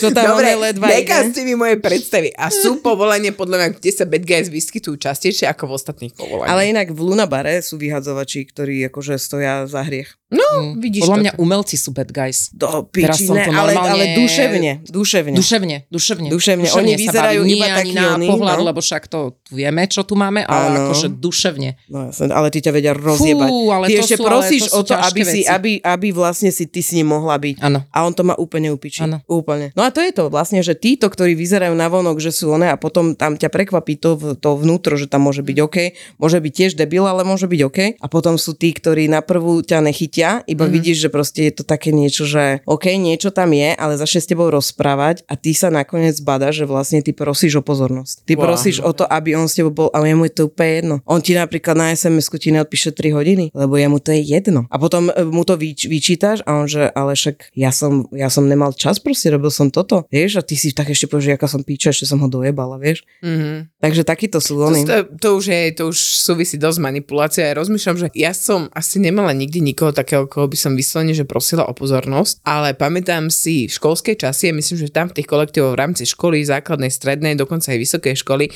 Čo 0.00 0.16
tam 0.16 0.32
Dobre, 0.32 0.56
ledva 0.56 0.88
ide. 0.96 1.44
mi 1.44 1.52
moje 1.52 1.76
predstavy. 1.76 2.32
A 2.32 2.48
sú 2.48 2.80
povolania, 2.80 3.36
podľa 3.36 3.56
mňa, 3.60 3.68
kde 3.76 3.90
sa 4.00 4.08
bad 4.08 4.24
guys 4.24 4.48
vyskytujú 4.48 4.96
častejšie 4.96 5.44
ako 5.44 5.68
v 5.68 5.72
ostatných 5.76 6.12
povolaniach. 6.16 6.48
Ale 6.48 6.62
inak 6.66 6.88
v 6.90 7.00
Lunabare 7.04 7.60
sú 7.60 7.76
vyhadzovači, 7.76 8.48
ktorí 8.48 8.80
akože 8.88 9.20
stoja 9.20 9.68
za 9.68 9.84
hriech. 9.84 10.16
No, 10.30 10.78
vidíš 10.78 11.10
Podľa 11.10 11.16
to. 11.18 11.22
mňa 11.26 11.32
umelci 11.42 11.74
sú 11.74 11.90
bad 11.90 12.14
guys. 12.14 12.54
Do 12.54 12.86
Teraz 12.86 13.18
piči, 13.18 13.26
som 13.26 13.34
ne, 13.34 13.44
to 13.44 13.50
ale, 13.50 13.74
normálne- 13.74 13.90
ale 13.90 14.04
duševne, 14.14 14.72
duševne. 14.86 15.34
Duševne, 15.34 15.76
duševne. 15.90 16.28
Duševne. 16.30 16.66
Oni 16.70 16.92
sa 16.94 17.00
vyzerajú 17.02 17.40
iba 17.50 17.66
takí 17.66 17.90
ani 17.90 17.92
na 17.98 18.14
oni, 18.14 18.26
pohľad, 18.30 18.56
no. 18.62 18.64
lebo 18.70 18.78
však 18.78 19.10
to 19.10 19.34
tu 19.42 19.58
vieme, 19.58 19.82
čo 19.90 20.06
tu 20.06 20.14
máme, 20.14 20.46
ale 20.46 20.70
Áno. 20.70 20.86
akože 20.86 21.18
duševne. 21.18 21.82
No 21.90 22.06
jasne, 22.14 22.30
ale 22.30 22.46
ty 22.54 22.62
ťa 22.62 22.70
vedia 22.70 22.94
rozjebať. 22.94 23.48
Fú, 23.50 23.74
ale 23.74 23.84
ty 23.90 23.98
to 23.98 24.02
ešte 24.06 24.16
sú- 24.16 24.22
ale 24.22 24.30
prosíš 24.30 24.62
to 24.62 24.70
sú 24.70 24.76
o 24.78 24.82
to, 24.86 24.94
aby, 24.94 25.20
si, 25.26 25.40
aby, 25.42 25.72
aby 25.82 26.08
vlastne 26.14 26.54
si 26.54 26.70
ty 26.70 26.78
s 26.78 26.94
ním 26.94 27.10
mohla 27.10 27.34
byť. 27.34 27.58
Áno. 27.66 27.82
A 27.90 27.98
on 28.06 28.14
to 28.14 28.22
má 28.22 28.38
úplne 28.38 28.70
upičiť. 28.70 29.10
Áno. 29.10 29.18
Úplne. 29.26 29.74
No 29.74 29.82
a 29.82 29.90
to 29.90 29.98
je 29.98 30.14
to 30.14 30.30
vlastne, 30.30 30.62
že 30.62 30.78
títo, 30.78 31.10
ktorí 31.10 31.34
vyzerajú 31.34 31.74
na 31.74 31.90
vonok, 31.90 32.22
že 32.22 32.30
sú 32.30 32.54
one 32.54 32.70
a 32.70 32.78
potom 32.78 33.18
tam 33.18 33.34
ťa 33.34 33.50
prekvapí 33.50 33.89
to, 33.96 34.10
v- 34.14 34.34
to 34.36 34.50
vnútro, 34.54 34.94
že 34.94 35.08
tam 35.08 35.26
môže 35.26 35.42
byť 35.42 35.58
OK, 35.62 35.76
môže 36.20 36.38
byť 36.38 36.52
tiež 36.52 36.72
debil, 36.76 37.06
ale 37.06 37.24
môže 37.24 37.48
byť 37.48 37.60
OK. 37.66 37.78
A 37.98 38.06
potom 38.06 38.36
sú 38.36 38.54
tí, 38.54 38.70
ktorí 38.70 39.08
na 39.08 39.24
prvú 39.24 39.64
ťa 39.64 39.80
nechytia, 39.80 40.44
iba 40.46 40.66
mm. 40.66 40.72
vidíš, 40.72 40.96
že 41.02 41.08
proste 41.08 41.40
je 41.48 41.52
to 41.56 41.64
také 41.64 41.90
niečo, 41.90 42.28
že 42.28 42.60
OK, 42.68 42.92
niečo 42.94 43.32
tam 43.32 43.50
je, 43.50 43.72
ale 43.72 43.96
začne 43.96 44.20
s 44.20 44.28
tebou 44.28 44.50
rozprávať 44.50 45.24
a 45.26 45.34
ty 45.34 45.56
sa 45.56 45.72
nakoniec 45.72 46.14
bada, 46.20 46.52
že 46.52 46.68
vlastne 46.68 47.00
ty 47.00 47.10
prosíš 47.10 47.58
o 47.58 47.62
pozornosť. 47.64 48.26
Ty 48.26 48.34
Wow. 48.36 48.44
prosíš 48.46 48.76
o 48.80 48.92
to, 48.96 49.04
aby 49.04 49.36
on 49.36 49.46
s 49.46 49.56
tebou 49.56 49.68
bol, 49.70 49.88
ale 49.92 50.08
jemu 50.12 50.24
je 50.26 50.32
to 50.32 50.42
úplne 50.46 50.72
jedno. 50.80 50.94
On 51.04 51.20
ti 51.20 51.36
napríklad 51.36 51.76
na 51.76 51.92
SMS-ku 51.92 52.40
ti 52.40 52.50
neodpíše 52.50 52.92
3 52.92 53.12
hodiny, 53.12 53.44
lebo 53.52 53.76
jemu 53.76 54.00
to 54.00 54.12
je 54.16 54.20
jedno. 54.24 54.64
A 54.72 54.80
potom 54.80 55.08
e, 55.08 55.24
mu 55.24 55.44
to 55.44 55.56
vyč, 55.56 55.84
vyčítaš 55.86 56.40
a 56.48 56.56
on 56.56 56.66
že, 56.66 56.88
ale 56.88 57.12
však 57.12 57.52
ja 57.52 57.68
som, 57.70 58.06
ja 58.14 58.30
som 58.32 58.48
nemal 58.48 58.72
čas, 58.72 58.96
proste 58.96 59.28
robil 59.28 59.50
som 59.52 59.68
toto. 59.68 60.08
Vieš, 60.08 60.38
a 60.38 60.42
ty 60.42 60.56
si 60.56 60.72
tak 60.72 60.88
ešte 60.88 61.04
povieš, 61.06 61.24
že 61.26 61.36
aká 61.36 61.48
som 61.50 61.60
píča, 61.60 61.92
ešte 61.92 62.08
som 62.08 62.18
ho 62.20 62.28
dojebala, 62.28 62.80
vieš. 62.80 63.04
Mhm. 63.20 63.79
Takže 63.80 64.04
takíto 64.04 64.44
sú 64.44 64.60
To, 64.60 64.68
oni. 64.68 64.84
to, 64.84 65.08
to, 65.16 65.28
už 65.40 65.44
je, 65.48 65.60
to 65.72 65.88
už 65.88 65.96
súvisí 65.96 66.60
dosť 66.60 66.76
s 66.76 66.84
manipuláciou. 66.84 67.48
Ja 67.48 67.56
rozmýšľam, 67.56 67.96
že 67.96 68.06
ja 68.12 68.36
som 68.36 68.68
asi 68.76 69.00
nemala 69.00 69.32
nikdy 69.32 69.64
nikoho 69.64 69.88
takého, 69.88 70.28
koho 70.28 70.44
by 70.44 70.56
som 70.60 70.76
vyslovene, 70.76 71.16
že 71.16 71.24
prosila 71.24 71.64
o 71.64 71.72
pozornosť, 71.72 72.44
ale 72.44 72.76
pamätám 72.76 73.32
si 73.32 73.64
v 73.64 73.72
školskej 73.72 74.20
časy, 74.20 74.52
a 74.52 74.56
myslím, 74.56 74.84
že 74.84 74.92
tam 74.92 75.08
v 75.08 75.16
tých 75.16 75.28
kolektívoch 75.32 75.72
v 75.72 75.80
rámci 75.80 76.04
školy, 76.04 76.44
základnej, 76.44 76.92
strednej, 76.92 77.40
dokonca 77.40 77.72
aj 77.72 77.80
vysokej 77.80 78.20
školy, 78.20 78.52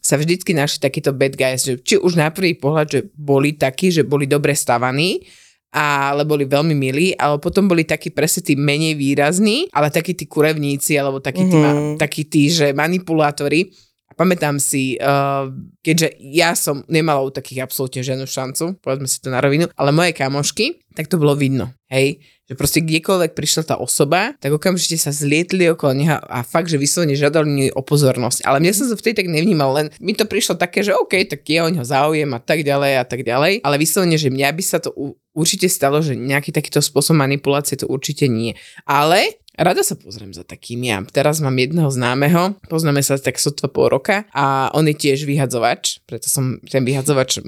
sa 0.00 0.16
vždycky 0.16 0.56
našli 0.56 0.80
takíto 0.80 1.12
bad 1.12 1.36
guys, 1.36 1.68
že 1.68 1.76
či 1.76 2.00
už 2.00 2.16
na 2.16 2.32
prvý 2.32 2.56
pohľad, 2.56 2.86
že 2.88 3.00
boli 3.12 3.52
takí, 3.52 3.92
že 3.92 4.08
boli 4.08 4.24
dobre 4.24 4.56
stavaní, 4.56 5.20
ale 5.68 6.24
boli 6.24 6.48
veľmi 6.48 6.72
milí, 6.72 7.12
ale 7.16 7.36
potom 7.36 7.68
boli 7.68 7.84
takí 7.84 8.08
presne 8.08 8.40
tí 8.40 8.56
menej 8.56 8.96
výrazní, 8.96 9.68
ale 9.68 9.92
takí 9.92 10.16
tí 10.16 10.24
kurevníci, 10.24 10.96
alebo 10.96 11.20
takí 11.20 11.44
tí, 11.44 11.56
Mhm. 11.56 11.60
ma, 11.60 11.72
takí 12.00 12.24
tí 12.24 12.48
že 12.48 12.72
manipulátori. 12.72 13.68
Pamätám 14.14 14.62
si, 14.62 14.96
uh, 15.00 15.48
keďže 15.80 16.16
ja 16.20 16.52
som 16.54 16.84
nemala 16.86 17.24
u 17.24 17.30
takých 17.32 17.64
absolútne 17.64 18.04
žiadnu 18.04 18.28
šancu, 18.28 18.78
povedzme 18.78 19.08
si 19.08 19.18
to 19.18 19.32
na 19.32 19.40
rovinu, 19.40 19.68
ale 19.74 19.90
moje 19.90 20.12
kamošky, 20.14 20.82
tak 20.92 21.08
to 21.08 21.16
bolo 21.16 21.32
vidno. 21.32 21.72
Hej, 21.88 22.24
že 22.48 22.56
proste 22.56 22.80
kdekoľvek 22.84 23.32
prišla 23.32 23.62
tá 23.64 23.74
osoba, 23.80 24.36
tak 24.40 24.52
okamžite 24.52 24.96
sa 25.00 25.12
zlietli 25.12 25.68
okolo 25.72 25.92
neho 25.96 26.16
a 26.20 26.44
fakt, 26.44 26.68
že 26.68 26.80
vyslovene 26.80 27.16
žiadali 27.16 27.72
o 27.72 27.80
pozornosť. 27.80 28.44
Ale 28.44 28.60
mne 28.60 28.72
som 28.76 28.88
sa 28.88 28.96
vtedy 28.96 29.24
tak 29.24 29.28
nevnímal, 29.28 29.72
len 29.72 29.86
mi 30.00 30.12
to 30.12 30.28
prišlo 30.28 30.56
také, 30.56 30.84
že 30.84 30.96
OK, 30.96 31.16
tak 31.28 31.44
je 31.44 31.60
o 31.60 31.68
ňo 31.68 31.84
záujem 31.84 32.28
a 32.32 32.40
tak 32.40 32.64
ďalej 32.64 32.92
a 33.00 33.04
tak 33.04 33.24
ďalej. 33.24 33.64
Ale 33.64 33.76
vyslovene, 33.80 34.16
že 34.20 34.32
mňa 34.32 34.48
by 34.52 34.62
sa 34.64 34.80
to 34.80 34.92
u- 34.92 35.16
určite 35.32 35.68
stalo, 35.68 36.04
že 36.04 36.12
nejaký 36.12 36.52
takýto 36.52 36.84
spôsob 36.84 37.16
manipulácie 37.16 37.80
to 37.80 37.88
určite 37.88 38.28
nie. 38.28 38.52
Ale 38.84 39.41
Rada 39.52 39.84
sa 39.84 40.00
pozriem 40.00 40.32
za 40.32 40.48
takým 40.48 40.80
ja. 40.80 41.04
Teraz 41.12 41.44
mám 41.44 41.52
jedného 41.60 41.92
známeho, 41.92 42.56
poznáme 42.72 43.04
sa 43.04 43.20
tak 43.20 43.36
sotva 43.36 43.68
pol 43.68 43.92
roka 43.92 44.24
a 44.32 44.72
on 44.72 44.88
je 44.88 44.96
tiež 44.96 45.28
vyhadzovač, 45.28 46.00
preto 46.08 46.32
som 46.32 46.56
ten 46.64 46.88
vyhadzovač 46.88 47.44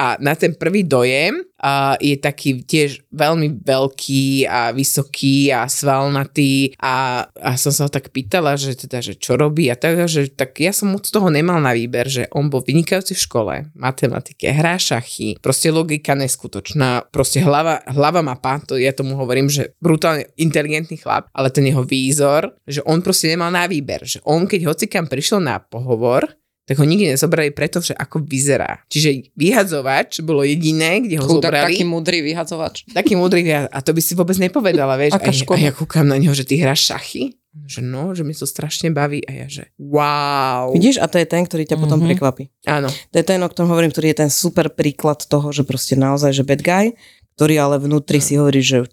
a 0.00 0.16
na 0.16 0.32
ten 0.32 0.56
prvý 0.56 0.80
dojem 0.88 1.44
uh, 1.44 1.92
je 2.00 2.16
taký 2.16 2.64
tiež 2.64 3.04
veľmi 3.12 3.60
veľký 3.60 4.48
a 4.48 4.72
vysoký 4.72 5.52
a 5.52 5.68
svalnatý. 5.68 6.72
A, 6.80 7.28
a 7.28 7.50
som 7.60 7.68
sa 7.68 7.84
ho 7.84 7.90
tak 7.92 8.08
pýtala, 8.08 8.56
že 8.56 8.72
teda, 8.80 9.04
že 9.04 9.20
čo 9.20 9.36
robí 9.36 9.68
a 9.68 9.76
tak, 9.76 10.08
že 10.08 10.32
tak 10.32 10.56
ja 10.56 10.72
som 10.72 10.96
moc 10.96 11.04
toho 11.04 11.28
nemal 11.28 11.60
na 11.60 11.76
výber, 11.76 12.08
že 12.08 12.24
on 12.32 12.48
bol 12.48 12.64
vynikajúci 12.64 13.12
v 13.12 13.24
škole, 13.28 13.54
matematike, 13.76 14.48
hrá 14.48 14.80
šachy, 14.80 15.36
proste 15.44 15.68
logika 15.68 16.16
neskutočná, 16.16 17.12
proste 17.12 17.44
hlava, 17.44 17.84
hlava 17.92 18.24
mapa, 18.24 18.56
to 18.64 18.80
ja 18.80 18.96
tomu 18.96 19.20
hovorím, 19.20 19.52
že 19.52 19.76
brutálne 19.84 20.32
inteligentný 20.40 20.96
chlap, 20.96 21.28
ale 21.36 21.52
ten 21.52 21.68
jeho 21.68 21.84
výzor, 21.84 22.56
že 22.64 22.80
on 22.88 23.04
proste 23.04 23.28
nemal 23.28 23.52
na 23.52 23.68
výber, 23.68 24.08
že 24.08 24.24
on 24.24 24.48
keď 24.48 24.64
hocikam 24.64 25.04
prišiel 25.04 25.44
na 25.44 25.60
pohovor, 25.60 26.39
tak 26.70 26.78
ho 26.78 26.86
nikdy 26.86 27.10
nezobrali 27.10 27.50
preto, 27.50 27.82
že 27.82 27.90
ako 27.92 28.22
vyzerá. 28.22 28.78
Čiže 28.86 29.34
vyhadzovač 29.34 30.22
bolo 30.22 30.46
jediné, 30.46 31.02
kde 31.02 31.18
ho 31.18 31.26
Chudák, 31.26 31.50
zobrali. 31.50 31.74
taký 31.74 31.82
múdry 31.82 32.22
vyhadzovač. 32.22 32.86
Taký 32.86 33.18
múdry 33.18 33.42
a 33.50 33.66
a 33.66 33.82
to 33.82 33.90
by 33.90 33.98
si 33.98 34.14
vôbec 34.14 34.38
nepovedala, 34.38 34.94
vieš. 34.94 35.18
Aká 35.18 35.28
a, 35.28 35.34
ja, 35.34 35.42
a 35.42 35.58
ja 35.58 35.72
kúkam 35.74 36.06
na 36.06 36.14
neho, 36.14 36.30
že 36.30 36.46
ty 36.46 36.62
hráš 36.62 36.86
šachy? 36.86 37.34
Že 37.50 37.82
no, 37.82 38.14
že 38.14 38.22
mi 38.22 38.30
to 38.30 38.46
strašne 38.46 38.94
baví 38.94 39.26
a 39.26 39.34
ja, 39.34 39.46
že 39.50 39.74
wow. 39.76 40.70
Vidíš, 40.70 41.02
a 41.02 41.10
to 41.10 41.18
je 41.18 41.26
ten, 41.26 41.42
ktorý 41.42 41.66
ťa 41.66 41.76
potom 41.76 41.98
Mhm. 41.98 42.06
prekvapí. 42.06 42.44
Áno. 42.64 42.86
To 42.86 43.16
je 43.16 43.26
ten, 43.26 43.42
o 43.42 43.50
ktorom 43.50 43.66
hovorím, 43.68 43.90
ktorý 43.90 44.14
je 44.14 44.18
ten 44.20 44.30
super 44.30 44.70
príklad 44.70 45.18
toho, 45.20 45.50
že 45.50 45.66
proste 45.66 45.98
naozaj, 45.98 46.30
že 46.30 46.46
bad 46.46 46.62
guy, 46.62 46.94
ktorý 47.34 47.58
ale 47.58 47.82
vnútri 47.82 48.22
si 48.22 48.38
hovorí, 48.38 48.62
že 48.62 48.86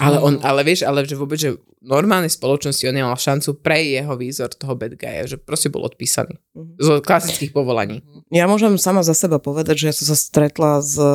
Ale 0.00 0.16
on, 0.16 0.40
ale 0.40 0.64
vieš, 0.64 0.80
ale 0.82 1.04
že 1.04 1.12
vôbec, 1.12 1.36
že 1.36 1.60
normálnej 1.80 2.28
spoločnosti 2.28 2.84
on 2.84 2.96
nemal 2.96 3.16
šancu 3.16 3.56
pre 3.64 3.80
jeho 3.80 4.12
výzor 4.12 4.52
toho 4.52 4.76
bad 4.76 5.00
guya, 5.00 5.24
že 5.24 5.40
proste 5.40 5.72
bol 5.72 5.88
odpísaný. 5.88 6.36
Mhm. 6.52 6.72
Z 6.76 6.88
klasických 7.00 7.52
povolaní. 7.56 8.04
Ja 8.28 8.46
môžem 8.46 8.76
sama 8.76 9.00
za 9.02 9.16
seba 9.16 9.40
povedať, 9.40 9.80
že 9.80 9.86
ja 9.90 9.94
som 9.96 10.06
sa 10.12 10.16
stretla 10.16 10.78
s 10.84 10.94
e, 10.94 11.08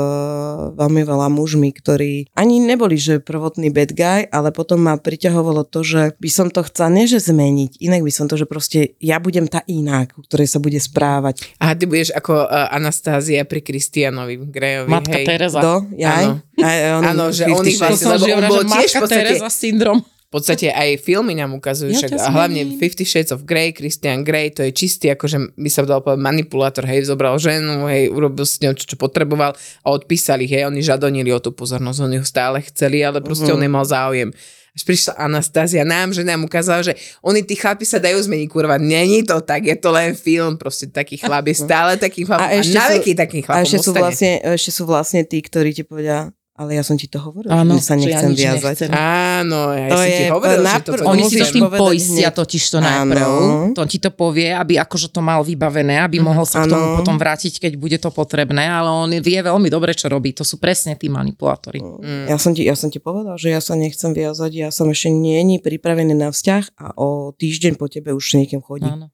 veľmi 0.75 1.05
veľa 1.05 1.31
mužmi, 1.31 1.69
ktorí 1.71 2.27
ani 2.35 2.59
neboli, 2.59 2.97
že 2.99 3.21
prvotný 3.23 3.71
bad 3.71 3.93
guy, 3.95 4.27
ale 4.27 4.49
potom 4.51 4.81
ma 4.83 4.97
priťahovalo 4.99 5.63
to, 5.69 5.85
že 5.85 6.01
by 6.19 6.29
som 6.33 6.51
to 6.51 6.65
chcela 6.67 6.91
nie, 6.91 7.05
že 7.07 7.23
zmeniť, 7.23 7.79
inak 7.79 8.01
by 8.03 8.11
som 8.11 8.25
to, 8.27 8.35
že 8.35 8.49
proste 8.49 8.97
ja 8.99 9.21
budem 9.21 9.45
tá 9.47 9.63
iná, 9.69 10.09
ku 10.09 10.25
ktorej 10.25 10.49
sa 10.49 10.59
bude 10.59 10.81
správať. 10.81 11.45
A 11.61 11.71
ty 11.77 11.87
budeš 11.87 12.11
ako 12.11 12.49
uh, 12.49 12.73
Anastázia 12.73 13.45
pri 13.47 13.63
Kristianovi 13.63 14.41
Grejovi, 14.49 14.89
Matka 14.91 15.15
hej. 15.15 15.25
Teresa. 15.29 15.59
Do? 15.61 15.75
Jaj? 15.95 16.25
Áno. 16.25 17.05
Áno, 17.05 17.25
že 17.31 17.47
on 17.47 17.63
ich 17.63 17.79
56. 17.79 17.79
vlastne- 17.79 18.11
lebo 18.15 18.35
on 18.35 18.43
bol 18.49 18.59
že 18.59 18.67
tiež 18.67 18.91
v 18.91 18.99
podstate- 18.99 19.23
Teresa 19.23 19.49
syndrom. 19.51 19.97
V 20.25 20.33
podstate 20.33 20.67
aj 20.67 20.99
filmy 20.99 21.31
nám 21.31 21.53
ukazujú, 21.53 21.89
Ja 21.89 21.99
však, 22.01 22.11
a 22.17 22.27
hlavne 22.29 22.65
zmením. 22.65 22.77
Fifty 22.77 23.03
Shades 23.03 23.29
of 23.29 23.43
Grey, 23.43 23.71
Christian 23.71 24.21
Grey, 24.21 24.49
to 24.49 24.61
je 24.61 24.71
čistý, 24.71 25.07
akože 25.07 25.53
by 25.53 25.69
sa 25.69 25.81
dal 25.81 25.99
povedať 25.99 26.19
manipulátor, 26.19 26.83
hej, 26.83 27.05
zobral 27.05 27.37
ženu, 27.37 27.85
hej, 27.85 28.09
urobil 28.09 28.43
s 28.43 28.57
ňou, 28.57 28.73
čo, 28.73 28.83
čo 28.85 28.95
potreboval 28.95 29.53
a 29.55 29.87
odpísali, 29.87 30.43
hej, 30.43 30.65
oni 30.65 30.81
žadonili 30.81 31.29
o 31.29 31.37
tú 31.37 31.49
pozornosť, 31.49 31.99
oni 32.01 32.17
ho 32.17 32.25
stále 32.25 32.59
chceli, 32.63 32.99
ale 32.99 33.19
proste 33.19 33.47
Mhm. 33.47 33.53
on 33.53 33.61
nemal 33.61 33.83
záujem. 33.83 34.33
Až 34.71 34.83
prišla 34.83 35.15
Anastázia 35.15 35.87
nám, 35.87 36.11
že 36.11 36.19
nám 36.21 36.43
ukázala, 36.43 36.83
že 36.83 36.93
oni 37.21 37.39
tí 37.39 37.55
chlapi 37.55 37.87
sa 37.87 37.95
dajú 37.95 38.19
zmeniť, 38.19 38.47
kurva, 38.49 38.75
není 38.75 39.23
to 39.23 39.39
tak, 39.39 39.63
je 39.63 39.77
to 39.77 39.87
len 39.89 40.11
film, 40.11 40.59
proste 40.59 40.89
taký 40.89 41.15
chlap 41.15 41.45
je 41.45 41.55
stále 41.55 41.95
taký 41.95 42.27
chlap 42.27 42.43
a, 42.43 42.59
ešte 42.59 42.75
na 42.75 42.83
sú- 42.83 42.93
veky 42.93 43.11
taký 43.13 43.39
chlap 43.39 43.55
A 43.55 43.63
ešte 43.63 43.79
sú, 43.79 43.95
vlastne, 43.95 44.31
ešte 44.43 44.71
sú 44.73 44.83
vlastne 44.83 45.23
tí, 45.23 45.39
ktorí 45.39 45.71
ti 45.71 45.87
povedia, 45.87 46.27
ale 46.55 46.79
ja 46.79 46.87
som 46.87 46.95
ti 46.95 47.11
to 47.11 47.19
hovoril, 47.19 47.51
Áno, 47.51 47.75
že 47.75 47.83
sa 47.83 47.99
že 47.99 48.07
ja 48.07 48.23
nechcem 48.23 48.31
nič 48.31 48.39
viazať. 48.39 48.75
nechcem. 48.79 48.89
Áno, 48.95 49.61
ja 49.75 49.87
To 49.91 49.97
som 49.99 50.07
ti 50.07 50.23
je 50.23 50.31
hovoril, 50.31 50.55
že 50.55 50.63
najprv- 50.63 50.87
toto 50.95 51.11
Oni 51.11 51.23
si 51.27 51.35
to 51.35 51.45
tým 51.51 51.63
povedať 51.67 51.81
poistia 51.83 52.29
totiž 52.31 52.63
to 52.71 52.77
najprv. 52.79 53.27
Áno. 53.27 53.75
To 53.75 53.81
ti 53.83 53.97
to 53.99 54.09
povie, 54.09 54.49
aby 54.55 54.73
akože 54.79 55.07
to 55.11 55.19
mal 55.19 55.43
vybavené, 55.43 55.99
aby 55.99 56.23
mohol 56.23 56.47
sa 56.47 56.63
k 56.63 56.71
tomu 56.71 56.95
Áno. 56.95 56.97
potom 57.03 57.19
vrátiť, 57.19 57.59
keď 57.59 57.73
bude 57.75 57.97
to 57.99 58.07
potrebné, 58.07 58.63
ale 58.63 58.87
on 58.87 59.11
vie 59.11 59.35
veľmi 59.35 59.67
dobre, 59.67 59.91
čo 59.91 60.07
robí. 60.07 60.31
To 60.31 60.47
sú 60.47 60.55
presne 60.55 60.95
tí 60.95 61.11
manipulátori. 61.11 61.83
Mm. 61.83 62.31
Ja 62.31 62.39
som, 62.39 62.55
ti, 62.55 62.63
ja 62.63 62.79
som 62.79 62.87
ti 62.87 63.03
povedal, 63.03 63.35
že 63.35 63.51
ja 63.51 63.59
sa 63.59 63.75
nechcem 63.75 64.15
viazať, 64.15 64.51
ja 64.55 64.69
som 64.71 64.87
ešte 64.87 65.11
není 65.11 65.59
pripravený 65.59 66.15
na 66.15 66.31
vzťah 66.31 66.79
a 66.79 66.95
o 66.95 67.35
týždeň 67.35 67.75
po 67.75 67.91
tebe 67.91 68.15
už 68.15 68.39
niekým 68.39 68.63
chodí. 68.63 68.87
Áno. 68.87 69.11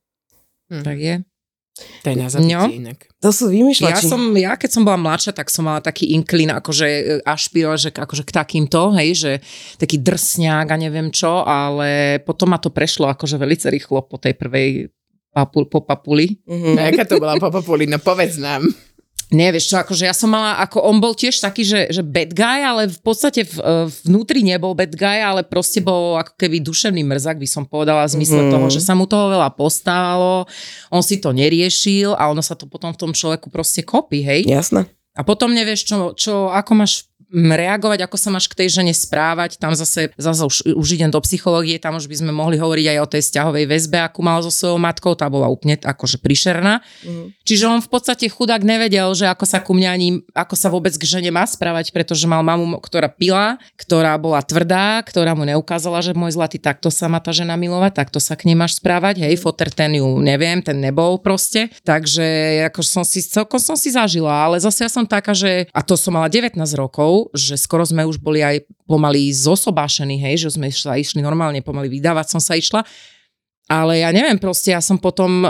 Hm. 0.70 0.86
Tak 0.86 0.98
je. 1.02 1.16
To 2.04 2.08
je 2.12 2.16
na 2.20 2.28
No. 2.28 2.68
inak. 2.68 3.08
To 3.24 3.30
sú 3.32 3.48
Ja, 3.48 3.64
vymýšľači. 3.64 4.04
som, 4.06 4.22
ja 4.36 4.60
keď 4.60 4.70
som 4.76 4.84
bola 4.84 5.00
mladšia, 5.00 5.32
tak 5.32 5.48
som 5.48 5.66
mala 5.66 5.80
taký 5.80 6.12
inklin, 6.12 6.52
akože 6.52 6.88
e, 6.88 7.04
ašpirovať, 7.24 7.80
že 7.80 7.90
akože 7.96 8.24
k 8.28 8.32
takýmto, 8.34 8.92
hej, 9.00 9.10
že 9.16 9.32
taký 9.80 9.98
drsňák 10.02 10.68
a 10.68 10.76
neviem 10.76 11.10
čo, 11.10 11.42
ale 11.48 12.20
potom 12.28 12.52
ma 12.52 12.60
to 12.60 12.70
prešlo 12.74 13.08
akože 13.08 13.40
veľmi 13.40 13.58
rýchlo 13.72 14.04
po 14.04 14.20
tej 14.20 14.36
prvej 14.36 14.70
papul, 15.32 15.64
po 15.72 15.80
papuli. 15.80 16.44
Mhm. 16.44 16.76
A 16.76 16.82
jaká 16.92 17.04
to 17.08 17.16
bola 17.24 17.40
Papa 17.40 17.64
Polina? 17.64 17.96
Povedz 17.98 18.36
nám. 18.36 18.68
Nie, 19.32 19.48
vieš 19.56 19.72
čo, 19.72 19.80
akože 19.80 20.04
ja 20.04 20.12
som 20.12 20.28
mala, 20.28 20.60
ako 20.60 20.84
on 20.84 21.00
bol 21.00 21.16
tiež 21.16 21.40
taký, 21.40 21.64
že, 21.64 21.88
že 21.88 22.04
bad 22.04 22.36
guy, 22.36 22.68
ale 22.68 22.92
v 22.92 23.00
podstate 23.00 23.48
v, 23.48 23.56
e, 23.58 23.74
vnútri 24.04 24.44
nebol 24.44 24.76
bad 24.76 24.92
guy, 24.92 25.24
ale 25.24 25.48
proste 25.48 25.80
bol 25.80 26.20
ako 26.20 26.36
keby 26.36 26.60
duševný 26.60 27.00
mrzak, 27.08 27.40
by 27.40 27.48
som 27.48 27.64
povedala, 27.64 28.04
v 28.12 28.20
zmysle 28.20 28.44
Mhm. 28.44 28.52
toho, 28.52 28.68
že 28.68 28.84
sa 28.84 28.92
mu 28.92 29.08
toho 29.08 29.32
veľa 29.32 29.56
postálo, 29.56 30.44
on 30.92 31.00
si 31.00 31.24
to 31.24 31.32
neriešil 31.32 32.12
a 32.20 32.28
ono 32.28 32.44
sa 32.44 32.60
to 32.60 32.68
potom 32.68 32.92
v 32.92 33.00
tom 33.00 33.12
človeku 33.16 33.48
proste 33.48 33.88
kopí, 33.88 34.20
hej. 34.20 34.44
Jasné. 34.44 34.92
A 35.12 35.28
potom 35.28 35.52
nevieš, 35.52 35.88
čo, 35.88 36.16
čo, 36.16 36.48
ako 36.52 36.72
máš 36.72 37.04
mm, 37.04 37.11
reagovať, 37.32 38.04
ako 38.04 38.18
sa 38.20 38.30
máš 38.30 38.52
k 38.52 38.64
tej 38.64 38.84
žene 38.84 38.92
správať. 38.92 39.56
Tam 39.56 39.72
zase, 39.72 40.12
zase 40.20 40.44
už, 40.44 40.76
už 40.76 40.88
idem 41.00 41.08
do 41.08 41.24
psychológie, 41.24 41.80
tam 41.80 41.96
už 41.96 42.12
by 42.12 42.16
sme 42.20 42.32
mohli 42.36 42.60
hovoriť 42.60 42.86
aj 42.92 42.98
o 43.00 43.08
tej 43.08 43.22
vzťahovej 43.24 43.66
väzbe, 43.72 43.98
akú 44.04 44.20
mal 44.20 44.44
so 44.44 44.52
svojou 44.52 44.78
matkou, 44.78 45.16
tá 45.16 45.32
bola 45.32 45.48
úplne 45.48 45.80
akože 45.80 46.20
prišerná. 46.20 46.84
Mhm. 47.08 47.24
Čiže 47.48 47.66
on 47.72 47.80
v 47.80 47.90
podstate 47.90 48.28
chudák 48.28 48.62
nevedel, 48.62 49.12
že 49.16 49.32
ako 49.32 49.46
sa 49.48 49.64
ku 49.64 49.72
mňa 49.72 49.90
ani, 49.90 50.10
ako 50.36 50.56
sa 50.60 50.68
vôbec 50.68 50.92
k 50.96 51.04
žene 51.08 51.32
má 51.32 51.48
správať, 51.48 51.96
pretože 51.96 52.28
mal 52.28 52.44
mamu, 52.44 52.80
ktorá 52.84 53.08
pila, 53.08 53.58
ktorá 53.80 54.20
bola 54.20 54.44
tvrdá, 54.44 55.00
ktorá 55.04 55.34
mu 55.34 55.48
neukázala, 55.48 56.04
že 56.04 56.12
môj 56.12 56.36
zlatý, 56.36 56.60
takto 56.60 56.92
sa 56.92 57.08
má 57.08 57.24
tá 57.24 57.32
žena 57.32 57.56
milovať, 57.56 57.96
takto 57.96 58.20
sa 58.20 58.36
k 58.36 58.52
nej 58.52 58.58
máš 58.60 58.78
správať, 58.80 59.24
hej, 59.24 59.40
foter 59.40 59.72
ten 59.72 59.96
ju 59.98 60.20
neviem, 60.20 60.60
ten 60.60 60.78
nebol 60.78 61.20
proste. 61.20 61.72
Takže 61.84 62.26
ako 62.72 62.82
som 62.84 63.04
si, 63.08 63.24
celkom 63.24 63.60
som 63.60 63.76
si 63.76 63.92
zažila, 63.92 64.32
ale 64.32 64.60
zase 64.60 64.86
ja 64.86 64.90
som 64.92 65.04
taká, 65.08 65.32
že, 65.32 65.68
a 65.72 65.82
to 65.84 65.96
som 65.96 66.16
mala 66.16 66.32
19 66.32 66.56
rokov, 66.76 67.21
že 67.36 67.60
skoro 67.60 67.86
sme 67.86 68.08
už 68.08 68.18
boli 68.18 68.42
aj 68.42 68.66
pomaly 68.90 69.30
zosobášení, 69.30 70.18
hej, 70.18 70.50
že 70.50 70.58
sme 70.58 70.74
sa 70.74 70.98
išli 70.98 71.22
normálne, 71.22 71.62
pomaly 71.62 71.92
vydávať 71.92 72.34
som 72.34 72.42
sa 72.42 72.58
išla. 72.58 72.82
Ale 73.70 74.02
ja 74.02 74.10
neviem, 74.10 74.42
proste 74.42 74.74
ja 74.74 74.82
som 74.82 74.98
potom 74.98 75.48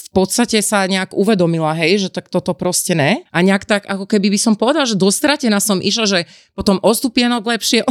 v 0.00 0.08
podstate 0.16 0.58
sa 0.64 0.88
nejak 0.88 1.12
uvedomila, 1.12 1.76
hej, 1.76 2.08
že 2.08 2.10
tak 2.10 2.32
toto 2.32 2.56
proste 2.56 2.96
ne. 2.96 3.22
A 3.30 3.44
nejak 3.44 3.68
tak, 3.68 3.84
ako 3.84 4.08
keby 4.08 4.32
by 4.32 4.38
som 4.40 4.54
povedala, 4.56 4.88
že 4.88 4.96
dostratená 4.96 5.60
som 5.60 5.78
išla, 5.78 6.06
že 6.08 6.20
potom 6.56 6.80
o 6.80 6.90
stupienok 6.90 7.44
lepšie, 7.44 7.84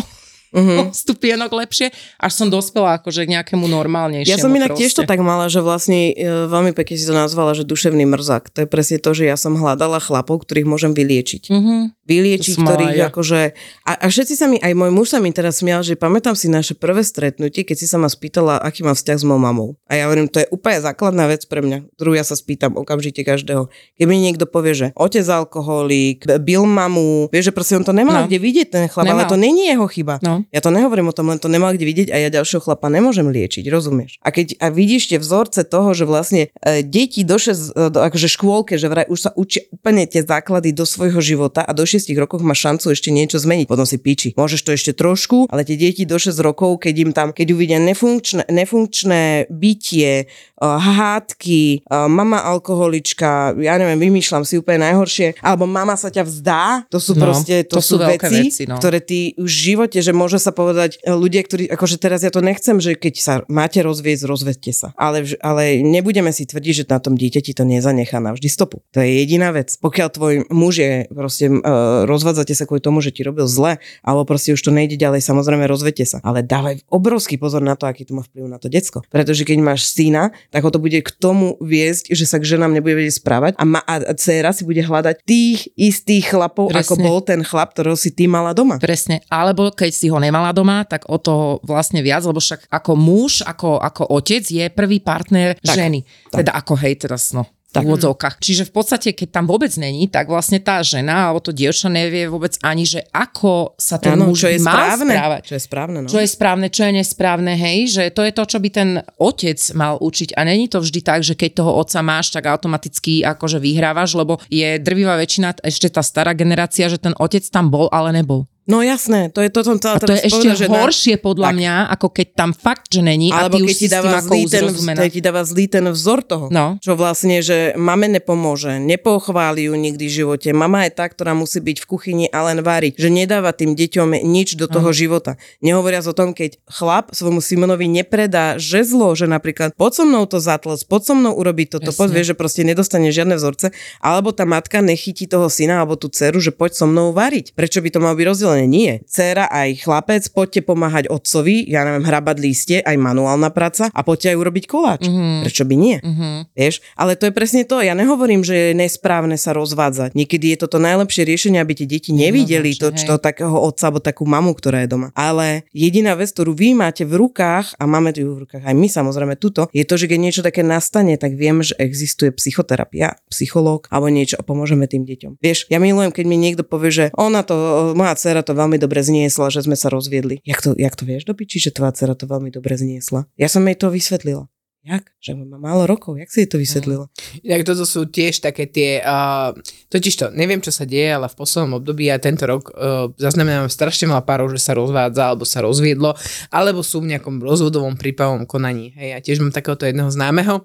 stupienok 1.05 1.53
lepšie, 1.53 1.93
až 2.17 2.31
som 2.33 2.49
dospela 2.49 2.97
akože 2.97 3.29
k 3.29 3.33
nejakému 3.37 3.65
normálnejšiemu. 3.69 4.33
Ja 4.33 4.41
som 4.41 4.51
inak 4.51 4.73
proste. 4.73 4.81
tiež 4.81 4.91
to 4.97 5.03
tak 5.05 5.21
mala, 5.21 5.47
že 5.47 5.61
vlastne 5.61 6.11
e, 6.11 6.49
veľmi 6.49 6.73
pekne 6.73 6.97
si 6.97 7.05
to 7.05 7.13
nazvala, 7.13 7.53
že 7.53 7.63
duševný 7.63 8.09
mrzak. 8.09 8.49
To 8.57 8.65
je 8.65 8.67
presne 8.67 8.97
to, 8.97 9.13
že 9.13 9.29
ja 9.29 9.37
som 9.37 9.53
hľadala 9.53 10.01
chlapov, 10.01 10.43
ktorých 10.43 10.67
môžem 10.67 10.91
vyliečiť. 10.97 11.53
Mhm. 11.53 11.75
Vyliečiť, 12.09 12.57
mala 12.57 12.69
ktorých 12.73 12.99
akože... 13.13 13.39
A, 13.85 13.91
a 14.01 14.05
všetci 14.09 14.33
sa 14.33 14.49
mi, 14.49 14.57
aj 14.57 14.73
môj 14.73 14.89
muž 14.89 15.13
sa 15.13 15.21
mi 15.21 15.29
teraz 15.29 15.61
smial, 15.61 15.85
že 15.85 15.93
pamätám 15.93 16.33
si 16.33 16.49
naše 16.49 16.73
prvé 16.73 17.05
stretnutie, 17.05 17.61
keď 17.61 17.77
si 17.77 17.85
sa 17.85 18.01
ma 18.01 18.09
spýtala, 18.09 18.57
aký 18.57 18.81
mám 18.81 18.97
vzťah 18.97 19.17
s 19.21 19.23
mojou 19.23 19.41
mamou. 19.41 19.69
A 19.85 19.95
ja 20.01 20.09
hovorím, 20.09 20.25
to 20.25 20.41
je 20.41 20.47
úplne 20.49 20.81
základná 20.81 21.29
vec 21.29 21.45
pre 21.45 21.61
mňa, 21.61 21.85
ktorú 21.95 22.17
ja 22.17 22.25
sa 22.25 22.33
spýtam 22.33 22.73
okamžite 22.73 23.21
každého. 23.21 23.69
Keď 23.95 24.05
mi 24.09 24.17
niekto 24.17 24.49
povie, 24.49 24.73
že 24.73 24.87
otec 24.97 25.21
alkoholík, 25.23 26.25
bil 26.41 26.63
mamu, 26.63 27.27
vieš, 27.29 27.51
že 27.51 27.53
proste 27.53 27.75
on 27.77 27.85
to 27.85 27.93
nemal 27.93 28.07
No. 28.09 28.25
kde 28.25 28.39
vidieť 28.41 28.67
ten 28.73 28.85
chlap, 28.89 29.05
ale 29.05 29.23
Nemal. 29.23 29.31
to 29.31 29.37
není 29.37 29.69
jeho 29.69 29.85
chyba. 29.85 30.17
No. 30.23 30.41
Ja 30.49 30.59
to 30.63 30.73
nehovorím 30.73 31.11
o 31.11 31.15
tom, 31.15 31.29
len 31.29 31.37
to 31.37 31.45
nemal 31.45 31.75
kde 31.75 31.85
vidieť 31.85 32.07
a 32.09 32.17
ja 32.17 32.29
ďalšieho 32.33 32.63
chlapa 32.63 32.89
nemôžem 32.89 33.27
liečiť, 33.29 33.63
rozumieš? 33.69 34.17
A 34.23 34.31
keď 34.31 34.55
a 34.63 34.71
vidíš 34.71 35.11
tie 35.11 35.19
vzorce 35.19 35.67
toho, 35.67 35.91
že 35.93 36.07
vlastne 36.07 36.47
e, 36.63 36.81
deti 36.81 37.27
do, 37.27 37.35
šest, 37.37 37.75
e, 37.75 37.91
do 37.91 37.99
akože 38.01 38.27
škôlke, 38.31 38.79
že 38.79 38.87
vraj 38.87 39.05
už 39.11 39.19
sa 39.19 39.31
učia 39.35 39.67
úplne 39.69 40.07
tie 40.07 40.23
základy 40.23 40.71
do 40.71 40.87
svojho 40.87 41.19
života 41.19 41.61
a 41.61 41.71
do 41.75 41.83
6 41.83 41.98
rokov 42.07 42.39
má 42.45 42.55
šancu 42.55 42.93
ešte 42.93 43.09
niečo 43.11 43.41
zmeniť. 43.41 43.67
Potom 43.67 43.83
si 43.83 43.99
píči. 43.99 44.37
Môžeš 44.39 44.61
to 44.63 44.71
ešte 44.71 44.91
trošku, 44.95 45.51
ale 45.51 45.67
tie 45.67 45.75
deti 45.75 46.07
do 46.07 46.15
6 46.15 46.37
rokov, 46.39 46.79
keď 46.79 46.95
im 47.03 47.11
tam, 47.11 47.35
keď 47.35 47.47
uvidia 47.51 47.79
nefunkčné, 47.81 48.47
nefunkčné 48.47 49.51
bytie, 49.51 50.31
hádky, 50.65 51.85
e, 51.85 51.95
mama 52.09 52.41
alkoholička, 52.41 53.53
ja 53.61 53.77
neviem, 53.77 54.09
vymýšľam 54.09 54.43
si 54.43 54.57
úplne 54.57 54.89
najhoršie, 54.89 55.37
alebo 55.45 55.69
mama 55.69 55.93
sa 55.93 56.09
ťa 56.09 56.23
vzdá, 56.25 56.63
to 56.89 56.97
sú 56.97 57.19
No, 57.19 57.27
proste, 57.27 57.67
to, 57.67 57.77
to 57.77 57.81
sú 57.83 57.99
sú, 57.99 58.07
veci, 58.07 58.41
veci, 58.47 58.63
no. 58.63 58.79
ktoré 58.79 59.03
ty 59.03 59.35
už 59.35 59.51
v 59.51 59.61
živote, 59.75 59.99
že 59.99 60.15
môže 60.15 60.39
sa 60.39 60.55
povedať 60.55 60.97
e, 61.03 61.11
ľudia, 61.11 61.43
ktorí, 61.43 61.67
akože 61.67 61.99
teraz 61.99 62.23
ja 62.23 62.31
to 62.31 62.39
nechcem, 62.39 62.79
že 62.79 62.95
keď 62.95 63.13
sa 63.19 63.33
máte 63.51 63.83
rozviesť, 63.83 64.23
rozvedte 64.23 64.71
sa. 64.71 64.95
Ale, 64.95 65.27
ale 65.43 65.83
nebudeme 65.83 66.31
si 66.31 66.47
tvrdiť, 66.47 66.73
že 66.73 66.85
na 66.87 67.03
tom 67.03 67.19
dieťati 67.19 67.51
to 67.51 67.67
nezanechá 67.67 68.23
navždy 68.23 68.47
stopu. 68.47 68.81
To 68.95 69.03
je 69.03 69.09
jediná 69.25 69.51
vec. 69.51 69.75
Pokiaľ 69.83 70.07
tvoj 70.15 70.33
muž 70.49 70.73
je, 70.79 70.91
proste 71.11 71.51
uh, 71.51 72.07
rozvádzate 72.07 72.55
sa 72.55 72.63
kvôli 72.63 72.79
tomu, 72.79 73.03
že 73.03 73.11
ti 73.11 73.27
robil 73.27 73.45
zle, 73.45 73.77
alebo 74.01 74.23
proste 74.23 74.55
už 74.55 74.61
to 74.63 74.71
nejde 74.71 74.95
ďalej, 74.95 75.21
samozrejme 75.21 75.67
rozvedte 75.67 76.07
sa. 76.07 76.23
Ale 76.23 76.41
dávaj 76.45 76.87
obrovský 76.87 77.35
pozor 77.35 77.59
na 77.59 77.75
to, 77.75 77.85
aký 77.85 78.07
to 78.07 78.15
má 78.15 78.23
vplyv 78.23 78.47
na 78.47 78.57
to 78.61 78.71
decko. 78.71 79.03
Pretože 79.11 79.43
keď 79.43 79.57
máš 79.59 79.91
syna, 79.91 80.31
tak 80.49 80.65
ho 80.65 80.69
to 80.73 80.81
bude 80.81 80.97
k 80.97 81.09
tomu 81.17 81.55
viesť, 81.61 82.09
že 82.13 82.25
sa 82.25 82.41
k 82.41 82.57
ženám 82.57 82.73
nebude 82.73 82.97
vedieť 82.97 83.21
správať 83.21 83.51
a, 83.57 83.63
ma, 83.65 83.81
a, 83.85 84.01
a 84.01 84.13
dcera 84.17 84.49
si 84.49 84.65
bude 84.65 84.81
hľadať 84.81 85.15
tých 85.23 85.69
istých 85.77 86.33
chlapov, 86.33 86.73
Presne. 86.73 86.81
ako 86.85 86.93
bol 86.99 87.17
ten 87.21 87.41
chlap, 87.45 87.73
ktorého 87.77 87.97
si 87.97 88.09
ty 88.09 88.25
mala 88.25 88.57
doma. 88.57 88.81
Presne. 88.81 89.21
Alebo 89.29 89.69
keď 89.69 89.91
si 89.93 90.09
ho 90.09 90.17
nemala 90.17 90.49
doma, 90.49 90.81
tak 90.85 91.05
o 91.05 91.21
to 91.21 91.61
vlastne 91.61 92.01
viac, 92.01 92.25
lebo 92.25 92.41
však 92.41 92.65
ako 92.67 92.91
muž, 92.97 93.45
ako, 93.45 93.77
ako 93.77 94.09
otec 94.09 94.41
je 94.41 94.65
prvý 94.73 94.97
partner 94.99 95.53
Tak, 95.61 95.75
ženy. 95.77 96.01
tak. 96.33 96.43
Teda 96.45 96.51
ako 96.57 96.73
hej 96.81 96.97
teraz, 96.97 97.31
no. 97.31 97.45
Tak. 97.69 97.85
v 97.85 97.93
úvodzovkách. 97.93 98.41
Čiže 98.41 98.65
v 98.65 98.73
podstate, 98.73 99.09
keď 99.13 99.29
tam 99.29 99.45
vôbec 99.45 99.69
není, 99.77 100.09
tak 100.09 100.25
vlastne 100.25 100.57
tá 100.57 100.81
žena 100.81 101.29
alebo 101.29 101.37
to 101.37 101.53
dievča 101.53 101.85
nevie 101.85 102.25
vôbec 102.25 102.57
ani, 102.65 102.81
že 102.81 103.05
ako 103.13 103.77
sa 103.77 104.01
ten 104.01 104.17
Áno, 104.17 104.33
muž 104.33 104.41
čo 104.41 104.49
je 104.49 104.57
mal 104.57 104.73
správne. 104.73 105.13
správať. 105.13 105.41
Čo 105.45 105.53
je 105.53 105.61
správne, 105.61 105.97
no. 106.01 106.07
Čo 106.09 106.17
je 106.17 106.29
správne, 106.33 106.67
čo 106.73 106.81
je 106.89 106.91
nesprávne, 106.97 107.53
hej, 107.53 107.77
že 107.93 108.03
to 108.09 108.25
je 108.25 108.33
to, 108.33 108.43
čo 108.49 108.57
by 108.57 108.69
ten 108.73 108.89
otec 109.21 109.59
mal 109.77 110.01
učiť 110.01 110.33
a 110.33 110.41
není 110.49 110.65
to 110.65 110.81
vždy 110.81 110.99
tak, 111.05 111.21
že 111.21 111.37
keď 111.37 111.61
toho 111.61 111.77
otca 111.77 112.01
máš, 112.01 112.33
tak 112.33 112.49
automaticky 112.49 113.21
akože 113.21 113.61
vyhrávaš, 113.61 114.17
lebo 114.17 114.41
je 114.49 114.81
drvivá 114.81 115.13
väčšina, 115.21 115.61
ešte 115.61 115.93
tá 115.93 116.01
stará 116.01 116.33
generácia, 116.33 116.89
že 116.89 116.97
ten 116.97 117.13
otec 117.21 117.45
tam 117.53 117.69
bol, 117.69 117.85
ale 117.93 118.17
nebol. 118.17 118.49
No 118.69 118.85
jasné, 118.85 119.33
to 119.33 119.41
je 119.41 119.49
to, 119.49 119.65
som 119.65 119.81
chcela 119.81 119.97
A 119.97 120.05
to 120.05 120.13
je 120.13 120.29
ešte 120.29 120.45
povedať, 120.45 120.61
že 120.61 120.67
na- 120.69 120.79
horšie 120.85 121.15
podľa 121.17 121.49
Tak. 121.49 121.55
mňa, 121.57 121.75
ako 121.89 122.07
keď 122.13 122.27
tam 122.37 122.51
fakt, 122.53 122.93
že 122.93 123.01
není 123.01 123.33
a 123.33 123.49
Alebo 123.49 123.57
ty 123.57 123.65
už 123.65 123.69
keď 123.73 123.75
si 123.75 123.81
ti 123.81 123.89
dáva 123.89 124.21
zlý 124.21 124.41
ten, 124.45 124.65
keď 124.69 125.09
ti 125.09 125.21
dáva 125.25 125.41
zlý 125.41 125.65
ten 125.65 125.85
vzor 125.89 126.19
toho. 126.21 126.45
No. 126.53 126.77
Čo 126.77 126.93
vlastne, 126.93 127.41
že 127.41 127.73
mame 127.73 128.05
nepomôže, 128.05 128.77
nepochváli 128.77 129.65
ju 129.65 129.73
nikdy 129.73 130.05
v 130.05 130.13
živote. 130.21 130.53
Mama 130.53 130.85
je 130.85 130.93
tá, 130.93 131.09
ktorá 131.09 131.33
musí 131.33 131.57
byť 131.57 131.81
v 131.81 131.85
kuchyni 131.89 132.25
a 132.29 132.45
len 132.45 132.61
variť. 132.61 133.01
Že 133.01 133.09
nedáva 133.09 133.57
tým 133.57 133.73
deťom 133.73 134.21
nič 134.21 134.53
do 134.53 134.69
toho 134.69 134.93
života. 134.93 135.41
Nehovoriac 135.65 136.05
o 136.05 136.13
tom, 136.13 136.37
keď 136.37 136.61
chlap 136.69 137.09
svojmu 137.09 137.41
Simonovi 137.41 137.89
nepredá 137.89 138.61
žezlo, 138.61 139.17
že 139.17 139.25
napríklad 139.25 139.73
pod 139.73 139.97
so 139.97 140.05
mnou 140.05 140.29
to 140.29 140.37
zatlc, 140.37 140.77
pod 140.85 141.01
so 141.01 141.17
mnou 141.17 141.33
urobiť 141.33 141.81
toto, 141.81 141.89
pod, 141.89 142.13
vieš, 142.13 142.31
že 142.31 142.35
proste 142.37 142.61
nedostane 142.61 143.09
žiadne 143.09 143.33
vzorce, 143.33 143.73
alebo 143.97 144.29
tá 144.29 144.45
matka 144.45 144.85
nechytí 144.85 145.25
toho 145.25 145.49
syna 145.49 145.81
alebo 145.81 145.97
tú 145.97 146.05
dceru, 146.13 146.37
že 146.37 146.53
poď 146.53 146.77
so 146.77 146.85
mnou 146.85 147.09
variť. 147.17 147.57
Prečo 147.57 147.81
by 147.81 147.89
to 147.89 147.97
malo 147.97 148.13
byť 148.13 148.27
rozdelené? 148.29 148.58
Nie. 148.65 149.03
Dcera 149.05 149.47
aj 149.47 149.85
chlapec, 149.85 150.23
poďte 150.33 150.65
pomáhať 150.65 151.07
otcovi, 151.07 151.63
ja 151.69 151.85
neviem, 151.85 152.03
hrabať 152.03 152.37
lístie, 152.41 152.77
aj 152.83 152.97
manuálna 152.97 153.53
práca 153.53 153.87
a 153.93 154.01
poďte 154.03 154.33
aj 154.33 154.37
urobiť 154.39 154.65
koláč. 154.67 155.07
Mm-hmm. 155.07 155.39
Prečo 155.45 155.63
by 155.63 155.75
nie? 155.77 155.97
Mm-hmm. 156.01 156.35
Vieš? 156.57 156.75
Ale 156.97 157.15
to 157.15 157.29
je 157.29 157.33
presne 157.35 157.63
to. 157.63 157.79
Ja 157.79 157.93
nehovorím, 157.95 158.43
že 158.43 158.71
je 158.71 158.79
nesprávne 158.79 159.37
sa 159.39 159.53
rozvádzať. 159.55 160.17
Niekedy 160.17 160.55
je 160.55 160.57
to 160.65 160.67
to 160.67 160.77
najlepšie 160.81 161.23
riešenie, 161.23 161.59
aby 161.61 161.73
tie 161.77 161.87
deti 161.87 162.11
nevideli 162.11 162.75
to, 162.75 162.91
čo 162.95 163.21
takého 163.21 163.53
otca 163.53 163.91
alebo 163.91 164.01
takú 164.01 164.23
mamu, 164.27 164.55
ktorá 164.55 164.83
je 164.83 164.89
doma. 164.91 165.07
Ale 165.13 165.67
jediná 165.75 166.15
vec, 166.15 166.31
ktorú 166.31 166.55
vy 166.55 166.73
máte 166.75 167.03
v 167.03 167.19
rukách, 167.19 167.75
a 167.77 167.83
máme 167.85 168.15
tu 168.15 168.23
v 168.25 168.47
rukách 168.47 168.63
aj 168.65 168.75
my 168.75 168.87
samozrejme 168.87 169.35
tuto, 169.35 169.67
je 169.75 169.83
to, 169.83 169.95
že 169.99 170.07
keď 170.07 170.19
niečo 170.19 170.41
také 170.45 170.61
nastane, 170.65 171.15
tak 171.19 171.35
viem, 171.35 171.61
že 171.61 171.75
existuje 171.77 172.31
psychoterapia, 172.33 173.19
psychológ 173.27 173.87
alebo 173.91 174.07
niečo 174.09 174.39
a 174.39 174.43
pomôžeme 174.45 174.87
tým 174.87 175.03
deťom. 175.05 175.41
Vieš, 175.41 175.67
ja 175.67 175.77
milujem, 175.81 176.13
keď 176.13 176.25
mi 176.25 176.37
niekto 176.39 176.63
povie, 176.63 176.91
že 176.93 177.05
ona 177.17 177.43
to, 177.43 177.91
moja 177.93 178.15
dcera 178.15 178.41
to 178.49 178.57
veľmi 178.57 178.81
dobre 178.81 179.05
zniesla, 179.05 179.53
že 179.53 179.61
sme 179.61 179.77
sa 179.77 179.93
rozviedli. 179.93 180.41
Jak 180.41 180.65
to, 180.65 180.73
jak 180.73 180.97
to 180.97 181.05
vieš 181.05 181.29
do 181.29 181.37
piči, 181.37 181.61
že 181.61 181.69
tvoja 181.69 181.93
dcera 181.93 182.17
to 182.17 182.25
veľmi 182.25 182.49
dobre 182.49 182.73
zniesla? 182.73 183.29
Ja 183.37 183.45
som 183.45 183.61
jej 183.69 183.77
to 183.77 183.93
vysvetlila. 183.93 184.49
Jak? 184.79 185.11
Že 185.19 185.43
má 185.43 185.59
málo 185.59 185.83
rokov. 185.83 186.15
Jak 186.15 186.31
si 186.31 186.47
jej 186.47 186.49
to 186.49 186.55
vysvetlila? 186.55 187.11
Inak 187.43 187.67
toto 187.67 187.83
sú 187.83 188.07
tiež 188.07 188.39
také 188.39 188.63
tie, 188.63 189.03
uh, 189.03 189.51
totiž 189.91 190.13
to, 190.15 190.25
neviem 190.31 190.63
čo 190.63 190.71
sa 190.71 190.87
deje, 190.87 191.13
ale 191.13 191.27
v 191.27 191.35
poslednom 191.35 191.83
období 191.83 192.07
a 192.07 192.15
tento 192.15 192.47
rok 192.47 192.71
uh, 192.71 193.11
zaznamenám 193.19 193.67
strašne 193.67 194.07
veľa 194.07 194.23
párov, 194.23 194.49
že 194.55 194.63
sa 194.63 194.73
rozvádza 194.73 195.35
alebo 195.35 195.43
sa 195.43 195.59
rozviedlo, 195.61 196.15
alebo 196.47 196.79
sú 196.79 197.03
v 197.03 197.11
nejakom 197.11 197.43
rozvodovom 197.43 197.99
prípavom 197.99 198.47
konaní. 198.47 198.95
Hej, 198.95 199.09
ja 199.13 199.19
tiež 199.19 199.37
mám 199.43 199.51
takéhoto 199.51 199.83
jedného 199.83 200.07
známeho. 200.07 200.63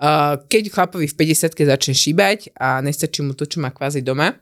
Uh, 0.00 0.40
keď 0.48 0.72
chlapovi 0.72 1.06
v 1.06 1.14
50 1.14 1.52
začne 1.52 1.94
šíbať 1.94 2.56
a 2.56 2.80
nestačí 2.80 3.20
mu 3.20 3.36
to, 3.36 3.44
čo 3.44 3.60
má 3.60 3.68
kvázi 3.68 4.00
doma, 4.00 4.32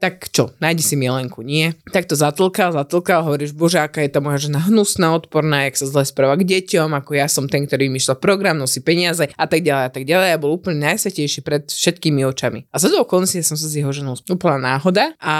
tak 0.00 0.32
čo, 0.32 0.56
nájdi 0.64 0.80
si 0.80 0.96
milenku, 0.96 1.44
nie? 1.44 1.76
Tak 1.92 2.08
to 2.08 2.16
zatlkal, 2.16 2.72
zatlkal, 2.72 3.20
hovoríš, 3.20 3.52
bože, 3.52 3.84
aká 3.84 4.00
je 4.00 4.08
tá 4.08 4.24
moja 4.24 4.48
žena 4.48 4.64
hnusná, 4.64 5.12
odporná, 5.12 5.68
jak 5.68 5.76
sa 5.76 5.86
zle 5.86 6.08
správa 6.08 6.40
k 6.40 6.48
deťom, 6.48 6.96
ako 6.96 7.20
ja 7.20 7.28
som 7.28 7.44
ten, 7.44 7.68
ktorý 7.68 7.92
myšľa 7.92 8.16
program, 8.16 8.56
nosí 8.56 8.80
peniaze 8.80 9.28
a 9.28 9.44
tak 9.44 9.60
ďalej 9.60 9.84
a 9.84 9.92
tak 9.92 10.04
ďalej. 10.08 10.28
A 10.32 10.40
bol 10.40 10.56
úplne 10.56 10.88
najsvetejší 10.88 11.44
pred 11.44 11.68
všetkými 11.68 12.24
očami. 12.24 12.64
A 12.72 12.80
za 12.80 12.88
to 12.88 13.04
okolností 13.04 13.44
som 13.44 13.60
sa 13.60 13.68
s 13.68 13.76
jeho 13.76 13.92
ženou 13.92 14.16
úplná 14.32 14.56
náhoda 14.56 15.12
a 15.20 15.34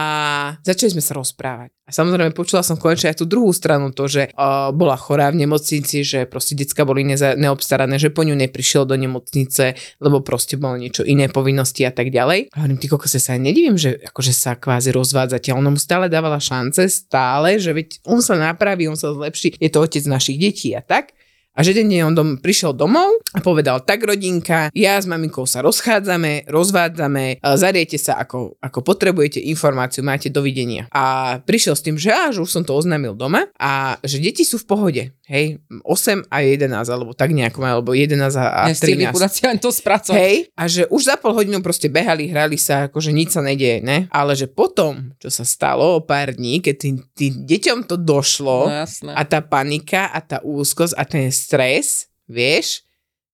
začali 0.60 0.92
sme 0.92 1.02
sa 1.02 1.16
rozprávať. 1.16 1.72
A 1.90 1.90
samozrejme 1.90 2.30
počula 2.30 2.62
som 2.62 2.78
konečne 2.78 3.10
aj 3.10 3.18
tú 3.18 3.26
druhú 3.26 3.50
stranu, 3.50 3.90
to, 3.90 4.06
že 4.06 4.30
uh, 4.30 4.70
bola 4.70 4.94
chorá 4.94 5.26
v 5.34 5.42
nemocnici, 5.42 6.06
že 6.06 6.22
proste 6.22 6.54
decka 6.54 6.86
boli 6.86 7.02
neza- 7.02 7.34
neobstarané, 7.34 7.98
že 7.98 8.14
po 8.14 8.22
ňu 8.22 8.38
neprišiel 8.38 8.86
do 8.86 8.94
nemocnice, 8.94 9.74
lebo 9.98 10.22
proste 10.22 10.54
bolo 10.54 10.78
niečo 10.78 11.02
iné 11.02 11.26
povinnosti 11.26 11.82
a 11.82 11.90
tak 11.90 12.14
ďalej. 12.14 12.54
A 12.54 12.62
hovorím, 12.62 12.78
ty 12.78 12.86
kokos, 12.86 13.18
ja 13.18 13.18
sa 13.18 13.34
nedivím, 13.34 13.74
že 13.74 13.98
akože 14.06 14.30
sa 14.30 14.49
kvázi 14.54 14.94
rozvádzate. 14.94 15.52
A 15.52 15.58
ona 15.58 15.70
mu 15.70 15.78
stále 15.78 16.08
dávala 16.08 16.40
šance, 16.40 16.88
stále, 16.88 17.58
že 17.58 17.74
veď 17.74 18.02
on 18.06 18.22
sa 18.22 18.38
napraví, 18.38 18.88
on 18.88 18.98
sa 18.98 19.14
zlepší, 19.14 19.58
je 19.58 19.70
to 19.70 19.82
otec 19.84 20.04
našich 20.06 20.38
detí 20.38 20.74
a 20.74 20.82
tak. 20.82 21.14
A 21.50 21.66
že 21.66 21.74
jeden 21.74 21.90
deň 21.90 22.00
on 22.06 22.14
dom, 22.14 22.28
prišiel 22.38 22.70
domov 22.72 23.20
a 23.34 23.42
povedal, 23.42 23.82
tak 23.82 24.06
rodinka, 24.06 24.70
ja 24.70 24.94
s 24.96 25.04
maminkou 25.04 25.44
sa 25.44 25.60
rozchádzame, 25.60 26.46
rozvádzame, 26.46 27.42
a 27.42 27.58
zariete 27.58 27.98
sa 27.98 28.22
ako, 28.22 28.54
ako 28.62 28.78
potrebujete 28.80 29.42
informáciu, 29.42 30.06
máte 30.06 30.30
dovidenia. 30.30 30.86
A 30.94 31.36
prišiel 31.42 31.74
s 31.74 31.82
tým, 31.82 31.98
že, 31.98 32.14
že 32.30 32.38
už 32.38 32.48
som 32.48 32.62
to 32.62 32.72
oznámil 32.72 33.18
doma 33.18 33.50
a 33.58 33.98
že 34.06 34.22
deti 34.22 34.46
sú 34.46 34.62
v 34.62 34.66
pohode. 34.66 35.02
Hej, 35.30 35.62
8 35.86 36.26
a 36.26 36.42
11, 36.42 36.74
alebo 36.90 37.14
tak 37.14 37.30
nejako, 37.30 37.62
alebo 37.62 37.94
11 37.94 38.18
a, 38.34 38.44
a 38.50 38.60
Nestihli 38.66 39.06
13. 39.06 39.14
chudák 39.14 39.30
si 39.30 39.42
len 39.46 39.58
to 39.62 39.70
spracovať. 39.70 40.18
Hej, 40.18 40.34
a 40.58 40.62
že 40.66 40.82
už 40.90 41.02
za 41.06 41.14
pol 41.14 41.34
hodinu 41.34 41.62
proste 41.62 41.86
behali, 41.86 42.26
hrali 42.26 42.58
sa, 42.58 42.90
akože 42.90 43.14
nič 43.14 43.38
sa 43.38 43.42
nedieje, 43.42 43.78
ne? 43.78 44.10
Ale 44.10 44.34
že 44.34 44.50
potom, 44.50 45.14
čo 45.22 45.30
sa 45.30 45.46
stalo 45.46 45.98
o 45.98 46.00
pár 46.02 46.34
dní, 46.34 46.58
keď 46.58 46.74
tým, 46.74 46.94
tým 47.14 47.32
deťom 47.46 47.78
to 47.86 47.94
došlo 47.94 48.66
No 48.66 48.74
jasné. 48.82 49.14
a 49.14 49.22
tá 49.22 49.38
panika 49.38 50.10
a 50.10 50.18
tá 50.18 50.42
úzkosť 50.42 50.98
a 50.98 51.02
ten 51.06 51.30
stres, 51.40 51.86
vieš, 52.26 52.84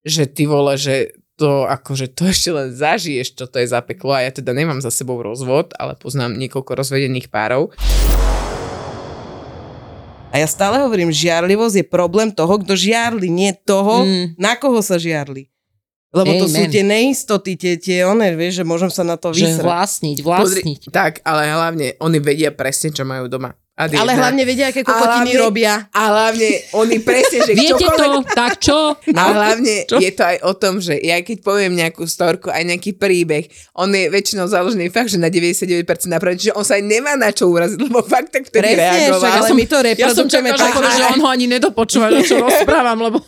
že 0.00 0.24
ty 0.24 0.46
vole, 0.46 0.74
že 0.74 1.10
to 1.34 1.64
akože 1.64 2.06
to 2.08 2.24
ešte 2.32 2.48
len 2.48 2.70
zažiješ, 2.70 3.34
čo 3.34 3.44
to 3.44 3.58
je 3.58 3.66
za 3.66 3.80
peklo 3.80 4.12
a 4.12 4.22
ja 4.22 4.30
teda 4.30 4.50
nemám 4.50 4.78
za 4.78 4.88
sebou 4.88 5.18
rozvod, 5.18 5.74
ale 5.74 5.92
poznám 5.94 6.34
niekoľko 6.36 6.72
rozvedených 6.72 7.26
párov. 7.26 7.74
A 10.28 10.38
ja 10.38 10.46
stále 10.46 10.78
hovorím, 10.78 11.08
žiarlivosť 11.08 11.76
je 11.76 11.86
problém 11.86 12.28
toho, 12.28 12.60
kto 12.60 12.72
žiarli, 12.72 13.26
nie 13.26 13.56
toho, 13.56 14.04
Mm. 14.04 14.36
na 14.36 14.52
koho 14.52 14.80
sa 14.80 14.96
žiarli. 14.96 15.48
Lebo 16.10 16.32
to 16.34 16.46
sú 16.46 16.60
Amen. 16.60 16.72
tie 16.72 16.80
neistoty, 16.82 17.52
tie, 17.54 17.76
tie 17.76 18.04
one, 18.04 18.24
vieš, 18.32 18.60
že 18.60 18.64
môžem 18.64 18.88
sa 18.88 19.00
na 19.00 19.16
to 19.16 19.30
Že 19.30 19.52
vysrať. 19.52 19.64
vlastniť, 19.64 20.16
Pozri, 20.18 20.60
vlastniť. 20.64 20.80
tak, 20.88 21.20
ale 21.22 21.44
hlavne 21.46 21.86
oni 21.98 22.18
vedia 22.18 22.48
presne, 22.50 22.88
čo 22.88 23.04
majú 23.04 23.28
doma. 23.28 23.52
A 23.76 23.92
Ale 23.92 24.16
hlavne 24.16 24.40
vedia, 24.42 24.72
aké 24.72 24.80
A 24.80 24.88
kokotiny 24.88 25.30
hlavne- 25.30 25.44
robia. 25.44 25.72
A 25.92 26.00
hlavne 26.08 26.48
oni 26.72 26.96
presne, 26.98 27.44
že 27.44 27.52
Viete 27.52 27.84
čokoľvek 27.84 28.24
to, 28.24 28.32
tak 28.32 28.52
čo? 28.56 28.96
A 29.12 29.22
hlavne 29.30 29.84
Čo? 29.84 30.00
je 30.00 30.10
to 30.10 30.22
aj 30.24 30.36
o 30.40 30.52
tom, 30.56 30.80
že 30.80 30.96
ja 30.96 31.20
keď 31.20 31.44
poviem 31.44 31.76
nejakú 31.76 32.08
storku, 32.08 32.48
aj 32.48 32.64
nejaký 32.64 32.96
príbeh, 32.96 33.44
on 33.74 33.92
je 33.92 34.08
väčšinou 34.08 34.48
založený 34.48 34.88
fakt, 34.88 35.12
že 35.12 35.20
na 35.20 35.28
99% 35.28 35.84
napravde, 36.08 36.40
že 36.40 36.56
on 36.56 36.64
sa 36.64 36.80
aj 36.80 36.88
nemá 36.88 37.14
na 37.14 37.28
čo 37.28 37.46
uraziť, 37.46 37.76
lebo 37.76 38.00
fakt 38.00 38.32
tak 38.32 38.48
vtedy 38.48 38.64
Presne, 38.72 39.12
reagoval. 39.12 39.20
však, 39.20 39.32
ale 39.36 39.48
my 39.52 39.64
to 39.68 39.76
Ja 39.92 40.08
som 40.08 40.26
čakala, 40.26 40.56
že, 40.56 40.96
že 40.96 41.04
on 41.12 41.20
ho 41.20 41.28
ani 41.28 41.44
nedopočúva, 41.44 42.08
že 42.10 42.24
čo 42.24 42.40
rozprávam, 42.48 42.96
lebo 42.98 43.20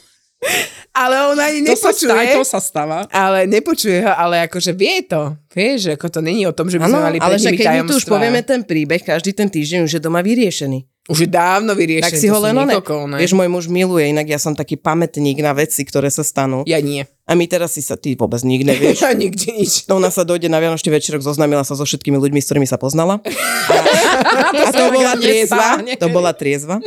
Ale 0.94 1.14
on 1.30 1.38
ani 1.38 1.62
to 1.62 1.74
sa, 1.78 1.94
nepočuje. 1.94 2.34
to 2.34 2.42
sa 2.46 2.58
stáva. 2.62 3.06
Ale 3.10 3.46
nepočuje 3.46 4.02
ho, 4.02 4.12
ale 4.14 4.42
akože 4.50 4.74
vie 4.74 5.06
to. 5.06 5.34
Vieš, 5.50 5.78
že 5.78 5.90
ako 5.94 6.06
to 6.10 6.20
není 6.22 6.42
o 6.46 6.54
tom, 6.54 6.66
že 6.70 6.78
by 6.78 6.90
sme 6.90 6.98
mali 6.98 7.18
ale 7.22 7.38
nimi 7.38 7.54
keď 7.58 7.66
my 7.66 7.78
tu 7.86 7.94
už 7.98 8.02
tajomstvá. 8.02 8.12
povieme 8.18 8.40
ten 8.42 8.60
príbeh, 8.66 9.02
každý 9.02 9.30
ten 9.34 9.46
týždeň 9.46 9.86
už 9.86 9.92
je 9.98 10.02
doma 10.02 10.22
vyriešený. 10.22 10.86
Už 11.08 11.24
je 11.24 11.28
dávno 11.30 11.72
vyriešené. 11.72 12.12
tak 12.12 12.20
si 12.20 12.28
ho 12.28 12.36
len 12.36 12.52
ne? 12.52 12.76
Vieš, 13.16 13.32
môj 13.32 13.48
muž 13.48 13.64
miluje, 13.70 14.12
inak 14.12 14.28
ja 14.28 14.36
som 14.36 14.52
taký 14.52 14.76
pamätník 14.76 15.40
na 15.40 15.56
veci, 15.56 15.80
ktoré 15.86 16.12
sa 16.12 16.20
stanú. 16.20 16.68
Ja 16.68 16.84
nie. 16.84 17.08
A 17.24 17.32
my 17.32 17.48
teraz 17.48 17.76
si 17.76 17.80
sa, 17.80 17.96
ty 17.96 18.12
vôbec 18.12 18.44
nik 18.44 18.60
nevieš. 18.60 19.00
Ja 19.08 19.16
nikdy 19.16 19.64
nič. 19.64 19.88
To 19.88 19.96
ona 19.96 20.12
sa 20.12 20.28
dojde 20.28 20.52
na 20.52 20.60
Vianočný 20.60 20.92
večerok, 20.92 21.24
zoznámila 21.24 21.64
sa 21.64 21.72
so 21.78 21.88
všetkými 21.88 22.20
ľuďmi, 22.20 22.40
s 22.44 22.46
ktorými 22.52 22.68
sa 22.68 22.76
poznala. 22.76 23.20
A, 23.68 24.50
a 24.50 24.70
to 24.72 24.90
bola 24.90 25.12
triezva. 25.14 25.78
To 26.00 26.08
bola 26.08 26.32
triezva. 26.34 26.80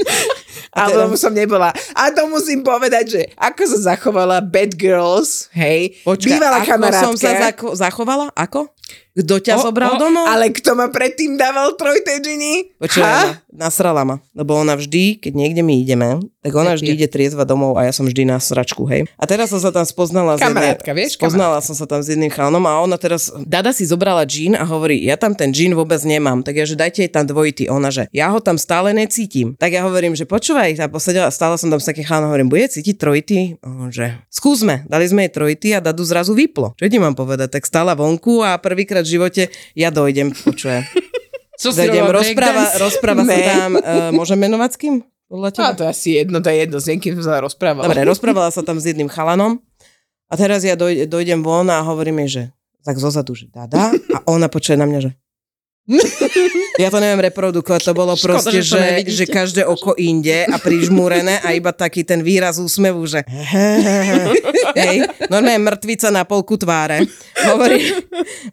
A 0.72 0.88
teda- 0.88 1.04
tomu 1.04 1.20
som 1.20 1.32
nebola. 1.32 1.70
A 1.92 2.04
to 2.10 2.28
musím 2.28 2.64
povedať, 2.64 3.06
že 3.10 3.22
ako 3.36 3.62
sa 3.68 3.92
zachovala 3.92 4.40
Bad 4.40 4.72
Girls, 4.74 5.52
hej, 5.52 6.00
Počkaj, 6.02 6.28
bývalá 6.32 6.58
ako 6.60 6.70
kamarátka. 6.72 7.04
som 7.04 7.14
sa 7.16 7.32
zako- 7.38 7.76
zachovala? 7.76 8.26
Ako? 8.32 8.72
Kto 9.12 9.44
ťa 9.44 9.60
O, 9.60 9.68
zobral 9.68 9.96
o, 9.96 10.00
domov? 10.00 10.24
Ale 10.24 10.56
kto 10.56 10.72
ma 10.72 10.88
predtým 10.88 11.36
dával? 11.36 11.76
Počúvaj, 11.76 13.12
ma, 13.12 13.38
nasrala 13.52 14.08
ma, 14.08 14.24
lebo 14.32 14.56
ona 14.56 14.80
vždy, 14.80 15.20
keď 15.20 15.34
niekde 15.36 15.62
my 15.62 15.74
ideme, 15.84 16.10
tak 16.42 16.56
ona 16.56 16.74
vždy 16.74 16.96
ide 16.96 17.08
triezva 17.12 17.44
domov 17.46 17.76
a 17.78 17.86
ja 17.86 17.94
som 17.94 18.08
vždy 18.08 18.24
na 18.26 18.40
sračku, 18.40 18.88
hej. 18.88 19.06
A 19.20 19.28
teraz 19.28 19.52
som 19.52 19.60
sa 19.60 19.70
tam 19.70 19.84
spoznala 19.84 20.40
s 20.40 20.42
Kamarátka, 20.42 20.96
vieš, 20.96 21.20
Spoznala 21.20 21.60
som 21.62 21.76
sa 21.76 21.86
tam 21.86 22.00
s 22.02 22.10
jedným 22.10 22.32
chalanom 22.32 22.64
a 22.66 22.82
ona 22.82 22.96
teraz, 22.96 23.30
Dada 23.44 23.76
si 23.76 23.84
zobrala 23.84 24.24
džín 24.24 24.56
a 24.56 24.64
hovorí, 24.64 25.04
ja 25.04 25.20
tam 25.20 25.36
ten 25.36 25.52
džín 25.52 25.76
vôbec 25.76 26.00
nemám, 26.02 26.42
tak 26.42 26.58
ja, 26.58 26.66
že 26.66 26.80
dajte 26.80 27.06
jej 27.06 27.12
tam 27.12 27.28
dvojitý. 27.28 27.68
Ona, 27.70 27.92
že 27.92 28.08
ja 28.16 28.32
ho 28.32 28.40
tam 28.40 28.56
stále 28.56 28.96
necítim. 28.96 29.54
Tak 29.60 29.76
ja 29.76 29.84
hovorím, 29.86 30.16
že 30.16 30.24
počúvaj, 30.26 30.80
a 30.82 30.88
posedela, 30.90 31.30
stále 31.30 31.60
som 31.60 31.70
tam 31.70 31.78
s 31.78 31.86
takým 31.86 32.08
chalanom, 32.08 32.32
hovorím, 32.32 32.50
bude 32.50 32.66
cítiť 32.66 32.96
trojitý? 32.98 33.62
On, 33.62 33.92
že 33.92 34.18
skúsme, 34.32 34.88
dali 34.88 35.06
sme 35.06 35.28
jej 35.28 35.34
trojitý 35.36 35.70
a 35.76 35.84
Dadu 35.84 36.02
zrazu 36.08 36.34
vyplo. 36.34 36.74
Čo 36.80 36.88
ti 36.88 36.98
mám 36.98 37.14
povedať? 37.14 37.54
Tak 37.60 37.68
stála 37.68 37.94
vonku 37.94 38.42
a 38.42 38.58
prvýkrát 38.58 39.01
v 39.04 39.10
živote 39.10 39.42
ja 39.74 39.90
dojdem, 39.90 40.34
počujem. 40.34 40.86
Co 41.62 41.70
si 41.70 41.78
Dojdem, 41.78 42.10
rozpráva, 42.10 42.74
rozpráva 42.82 43.22
sa 43.22 43.38
tam, 43.38 43.70
uh, 43.78 44.10
môžem 44.10 44.34
menovať 44.42 44.70
s 44.74 44.78
kým? 44.82 44.96
Podľa 45.30 45.50
teba? 45.54 45.66
A 45.70 45.78
to 45.78 45.86
je 45.86 45.90
asi 45.94 46.10
jedno, 46.18 46.42
to 46.42 46.50
je 46.50 46.58
jedno, 46.58 46.78
s 46.82 46.88
niekým 46.90 47.14
som 47.22 47.24
sa 47.30 47.38
rozprávala. 47.38 47.86
Dobre, 47.86 48.02
rozprávala 48.12 48.50
sa 48.50 48.66
tam 48.66 48.82
s 48.82 48.90
jedným 48.90 49.06
chalanom 49.06 49.62
a 50.26 50.34
teraz 50.34 50.66
ja 50.66 50.74
doj, 50.74 51.06
dojdem 51.06 51.46
von 51.46 51.70
a 51.70 51.86
hovorím 51.86 52.26
jej, 52.26 52.30
že 52.30 52.44
tak 52.82 52.98
zozadu, 52.98 53.38
že 53.38 53.46
dada 53.54 53.94
a 53.94 54.18
ona 54.26 54.50
počuje 54.50 54.74
na 54.74 54.90
mňa, 54.90 55.00
že 55.06 55.12
ja 56.80 56.88
to 56.88 57.00
neviem 57.00 57.20
reprodukovať, 57.26 57.82
to 57.84 57.94
bolo 57.94 58.14
Škoda, 58.16 58.40
proste, 58.40 58.60
že 58.62 58.80
nevidíte. 58.80 59.16
že 59.18 59.26
každé 59.28 59.62
oko 59.66 59.92
inde 59.98 60.48
a 60.48 60.56
prižmúrené 60.56 61.44
a 61.44 61.52
iba 61.52 61.74
taký 61.74 62.06
ten 62.06 62.22
výraz 62.22 62.62
úsmevu, 62.62 63.04
že 63.04 63.26
hej, 64.78 64.96
normálne 65.28 65.60
mŕtvica 65.60 66.08
na 66.14 66.24
polku 66.24 66.56
tváre. 66.56 67.04
Hovorí, 67.42 67.82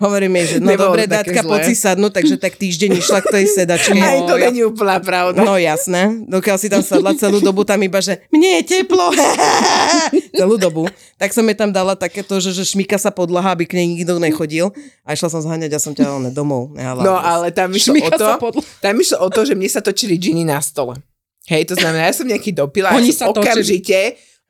hovorím 0.00 0.32
jej, 0.42 0.46
že 0.46 0.56
no 0.58 0.72
Nebolo 0.72 0.96
dobre, 0.96 1.04
dátka, 1.04 1.44
poď 1.44 1.60
si 1.68 1.74
sadnúť, 1.76 2.12
takže 2.18 2.34
tak 2.40 2.56
týždeň 2.56 2.90
išla 2.98 3.20
k 3.22 3.28
tej 3.28 3.44
sedačke. 3.52 3.98
Aj 4.00 4.20
to 4.24 4.34
No, 4.38 4.40
není 4.40 4.62
úplná 4.64 4.96
pravda. 5.02 5.42
No 5.42 5.58
jasné, 5.58 6.24
dokiaľ 6.24 6.56
si 6.56 6.70
tam 6.70 6.80
sadla 6.80 7.12
celú 7.18 7.42
dobu, 7.42 7.66
tam 7.66 7.82
iba, 7.82 7.98
že 7.98 8.22
mne 8.30 8.62
je 8.62 8.80
teplo, 8.80 9.10
celú 10.32 10.56
dobu. 10.56 10.86
Tak 11.18 11.34
som 11.34 11.42
jej 11.44 11.58
tam 11.58 11.74
dala 11.74 11.98
takéto, 11.98 12.38
že, 12.38 12.54
že 12.54 12.62
šmíka 12.64 12.96
sa 12.96 13.10
podlaha, 13.10 13.52
aby 13.52 13.66
k 13.66 13.76
nej 13.76 13.86
nikto 13.90 14.16
nechodil 14.16 14.70
a 15.02 15.12
išla 15.12 15.28
som 15.28 15.42
zháňať 15.42 15.74
a 15.74 15.78
som 15.82 15.92
ťa 15.92 16.04
ne, 16.22 16.30
domov 16.30 16.70
nehala. 16.72 17.02
No 17.02 17.18
ale 17.18 17.50
tam 17.50 17.74
išlo 17.74 17.98
o 18.08 18.18
to, 18.18 18.60
tam 18.80 18.94
išlo 18.96 19.18
o 19.20 19.28
to, 19.28 19.44
že 19.44 19.54
mne 19.54 19.68
sa 19.68 19.80
točili 19.84 20.16
džiny 20.16 20.48
na 20.48 20.58
stole. 20.64 20.96
Hej, 21.48 21.72
to 21.72 21.74
znamená, 21.80 22.12
ja 22.12 22.14
som 22.14 22.28
nejaký 22.28 22.52
dopila 22.52 22.92
Oni 22.92 23.08
ja 23.08 23.16
som 23.16 23.16
sa 23.16 23.26
točili. 23.32 23.48
okamžite, 23.48 23.98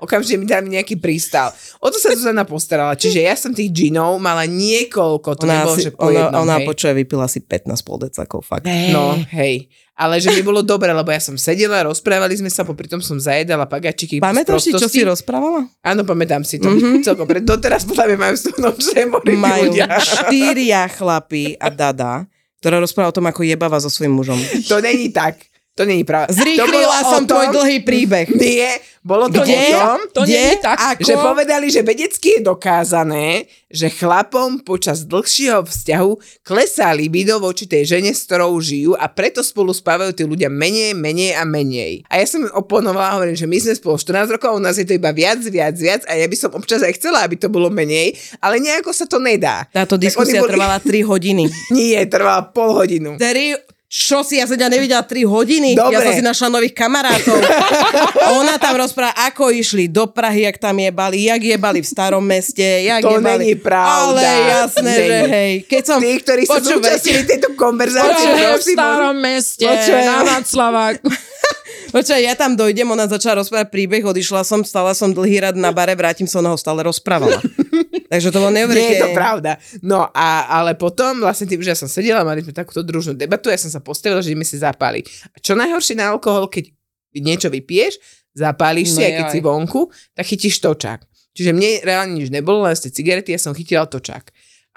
okamžite 0.02 0.34
mi 0.34 0.46
tam 0.50 0.66
nejaký 0.66 0.98
prístal. 0.98 1.54
O 1.78 1.94
to 1.94 1.98
sa 1.98 2.10
Zuzana 2.10 2.42
postarala, 2.42 2.98
čiže 2.98 3.22
ja 3.22 3.38
som 3.38 3.54
tých 3.54 3.70
džinov 3.70 4.18
mala 4.18 4.46
niekoľko, 4.50 5.28
to 5.38 5.46
ona, 5.46 5.62
nebolo, 5.62 5.74
asi, 5.78 5.86
že 5.86 5.90
po 5.94 6.10
ona, 6.10 6.26
jednom, 6.26 6.42
ona 6.42 6.56
hej. 6.58 6.66
počuje, 6.66 6.92
vypila 6.98 7.26
si 7.30 7.38
15 7.38 7.86
pol 7.86 7.96
decakov, 8.02 8.42
fakt. 8.42 8.66
No, 8.90 9.14
hej. 9.30 9.70
Ale 9.98 10.22
že 10.22 10.30
mi 10.30 10.46
bolo 10.46 10.62
dobre, 10.62 10.94
lebo 10.94 11.10
ja 11.10 11.18
som 11.18 11.34
sedela, 11.34 11.82
rozprávali 11.82 12.38
sme 12.38 12.46
sa, 12.46 12.62
popri 12.62 12.86
tom 12.86 13.02
som 13.02 13.18
zajedala 13.18 13.66
pagačiky. 13.66 14.22
Pamätáš 14.22 14.70
si, 14.70 14.70
čo 14.70 14.86
si 14.86 15.02
rozprávala? 15.02 15.66
Áno, 15.82 16.06
pamätám 16.06 16.46
si 16.46 16.62
to. 16.62 16.70
Mm-hmm. 16.70 17.02
Celkom, 17.06 17.26
pre, 17.26 17.42
doteraz 17.42 17.82
podľa 17.82 18.14
mňa 18.14 18.18
majú 18.22 18.34
z 18.38 18.42
toho 18.46 18.58
nočné 18.62 19.00
Majú 19.10 19.70
ľudia. 19.70 19.86
štyria 19.98 20.86
chlapy 20.86 21.58
a 21.58 21.66
dada, 21.74 22.30
ktorá 22.58 22.82
rozpráva 22.82 23.10
o 23.10 23.16
tom, 23.16 23.26
ako 23.30 23.46
jebava 23.46 23.78
so 23.78 23.90
svojím 23.90 24.18
mužom. 24.18 24.38
To 24.66 24.82
není 24.82 25.14
tak. 25.14 25.38
To 25.78 25.86
není 25.86 26.02
pravda. 26.02 26.26
To 26.26 26.34
bolo 26.34 26.42
Zrýchlila 26.42 26.98
som 27.06 27.22
tom- 27.22 27.30
tvoj 27.30 27.46
dlhý 27.54 27.78
príbeh. 27.80 28.26
Nie, 28.34 28.82
bolo 29.00 29.30
to 29.30 29.40
Kde? 29.40 29.54
o 29.54 29.72
tom, 29.72 29.98
To 30.10 30.20
Kde? 30.22 30.28
nie 30.28 30.42
je 30.44 30.56
tak. 30.58 30.76
Ako? 30.76 31.00
že 31.00 31.14
povedali, 31.14 31.66
že 31.68 31.80
vedecky 31.80 32.28
je 32.34 32.40
dokázané, 32.42 33.28
že 33.68 33.86
chlapom 33.88 34.58
počas 34.60 35.04
dlhšieho 35.04 35.62
vzťahu 35.62 36.10
klesá 36.42 36.90
libido 36.90 37.38
voči 37.38 37.64
tej 37.64 37.86
žene, 37.88 38.10
s 38.10 38.26
ktorou 38.26 38.58
žijú 38.58 38.92
a 38.92 39.06
preto 39.06 39.38
spolu 39.40 39.70
spávajú 39.70 40.12
tí 40.12 40.24
ľudia 40.24 40.48
menej, 40.48 40.92
menej 40.92 41.32
a 41.32 41.44
menej. 41.44 42.02
A 42.06 42.18
ja 42.18 42.26
som 42.26 42.42
oponovala, 42.50 43.14
hovorím, 43.14 43.34
že 43.34 43.46
my 43.46 43.56
sme 43.56 43.72
spolu 43.72 43.94
14 43.94 44.34
rokov, 44.34 44.50
u 44.52 44.60
nás 44.60 44.74
je 44.74 44.84
to 44.84 44.92
iba 44.92 45.10
viac, 45.10 45.38
viac, 45.40 45.74
viac 45.74 46.02
a 46.04 46.12
ja 46.12 46.26
by 46.26 46.36
som 46.36 46.50
občas 46.52 46.80
aj 46.80 46.96
chcela, 46.96 47.22
aby 47.22 47.36
to 47.36 47.46
bolo 47.46 47.68
menej, 47.68 48.12
ale 48.38 48.58
nejako 48.58 48.90
sa 48.90 49.04
to 49.04 49.16
nedá. 49.16 49.62
Táto 49.68 49.94
diskusia 49.94 50.42
boli- 50.42 50.52
trvala 50.52 50.80
3 50.80 50.90
hodiny. 51.02 51.46
Nie, 51.70 52.02
trvala 52.04 52.50
pol 52.50 52.74
hodinu. 52.74 53.14
Tri, 53.14 53.54
čo 53.88 54.20
si, 54.20 54.36
ja 54.36 54.44
som 54.44 54.60
ťa 54.60 54.68
nevidela 54.68 55.00
3 55.00 55.24
hodiny? 55.24 55.72
Dobre. 55.72 55.96
Ja 55.96 56.04
som 56.04 56.12
si 56.12 56.20
našla 56.20 56.52
nových 56.52 56.76
kamarátov. 56.76 57.40
Ona 58.44 58.60
tam 58.60 58.76
rozpráva, 58.76 59.16
ako 59.24 59.48
išli 59.48 59.88
do 59.88 60.04
Prahy, 60.04 60.44
jak 60.44 60.60
tam 60.60 60.76
jebali, 60.76 61.24
jak 61.24 61.40
jebali 61.40 61.80
v 61.80 61.88
starom 61.88 62.20
meste, 62.20 62.84
jak 62.84 63.00
To 63.00 63.16
jebali. 63.16 63.48
není 63.48 63.56
pravda. 63.56 64.12
Ale 64.12 64.20
jasné, 64.60 64.92
Není. 64.92 65.08
že 65.08 65.18
hej. 65.32 65.52
Keď 65.64 65.82
som... 65.88 65.98
Tí, 66.04 66.12
ktorí 66.20 66.42
sa 66.44 66.60
zúčastnili 66.60 67.24
tejto 67.24 67.56
konverzácie, 67.56 68.28
v 68.28 68.60
starom 68.60 69.16
meste, 69.16 69.64
Počujem. 69.64 70.04
na 70.04 70.16
Václavák. 70.36 70.96
Počkaj, 71.88 72.20
ja 72.20 72.36
tam 72.36 72.52
dojdem, 72.52 72.84
ona 72.84 73.08
začala 73.08 73.40
rozprávať 73.40 73.72
príbeh, 73.72 74.04
odišla 74.04 74.44
som, 74.44 74.60
stala 74.60 74.92
som 74.92 75.08
dlhý 75.08 75.40
rad 75.40 75.56
na 75.56 75.72
bare, 75.72 75.96
vrátim 75.96 76.28
sa, 76.28 76.38
ona 76.38 76.52
ho 76.52 76.58
stále 76.58 76.84
rozprávala. 76.84 77.40
Takže 78.12 78.28
to 78.28 78.40
bolo 78.40 78.52
Nie 78.52 78.64
je 78.64 78.68
neuveriteľné. 78.68 79.02
to 79.02 79.08
pravda. 79.12 79.52
No 79.80 80.08
a, 80.08 80.28
ale 80.48 80.76
potom 80.76 81.20
vlastne 81.20 81.44
tým, 81.44 81.60
že 81.60 81.72
ja 81.72 81.78
som 81.78 81.88
sedela, 81.88 82.24
mali 82.24 82.40
sme 82.40 82.52
takúto 82.52 82.80
družnú 82.80 83.12
debatu, 83.12 83.48
ja 83.48 83.56
som 83.56 83.68
sa 83.68 83.80
postavila, 83.80 84.20
že 84.20 84.32
ideme 84.32 84.44
si 84.44 84.56
zapáliť. 84.56 85.04
A 85.32 85.36
čo 85.40 85.52
najhoršie 85.52 85.96
na 85.96 86.12
alkohol, 86.12 86.48
keď 86.48 86.72
niečo 87.16 87.48
vypiješ, 87.48 88.00
zapáliš 88.32 88.92
si, 88.92 89.00
No 89.00 89.06
aj 89.08 89.12
keď 89.12 89.26
jaj. 89.28 89.34
si 89.34 89.40
vonku, 89.40 89.80
tak 90.12 90.24
chytíš 90.24 90.56
točák. 90.60 91.00
Čiže 91.32 91.52
mne 91.52 91.84
reálne 91.84 92.12
nič 92.16 92.28
nebolo, 92.28 92.64
len 92.64 92.74
z 92.74 92.88
tej 92.88 92.92
cigarety 93.00 93.32
ja 93.32 93.40
som 93.40 93.52
chytila 93.52 93.84
točák. 93.84 94.28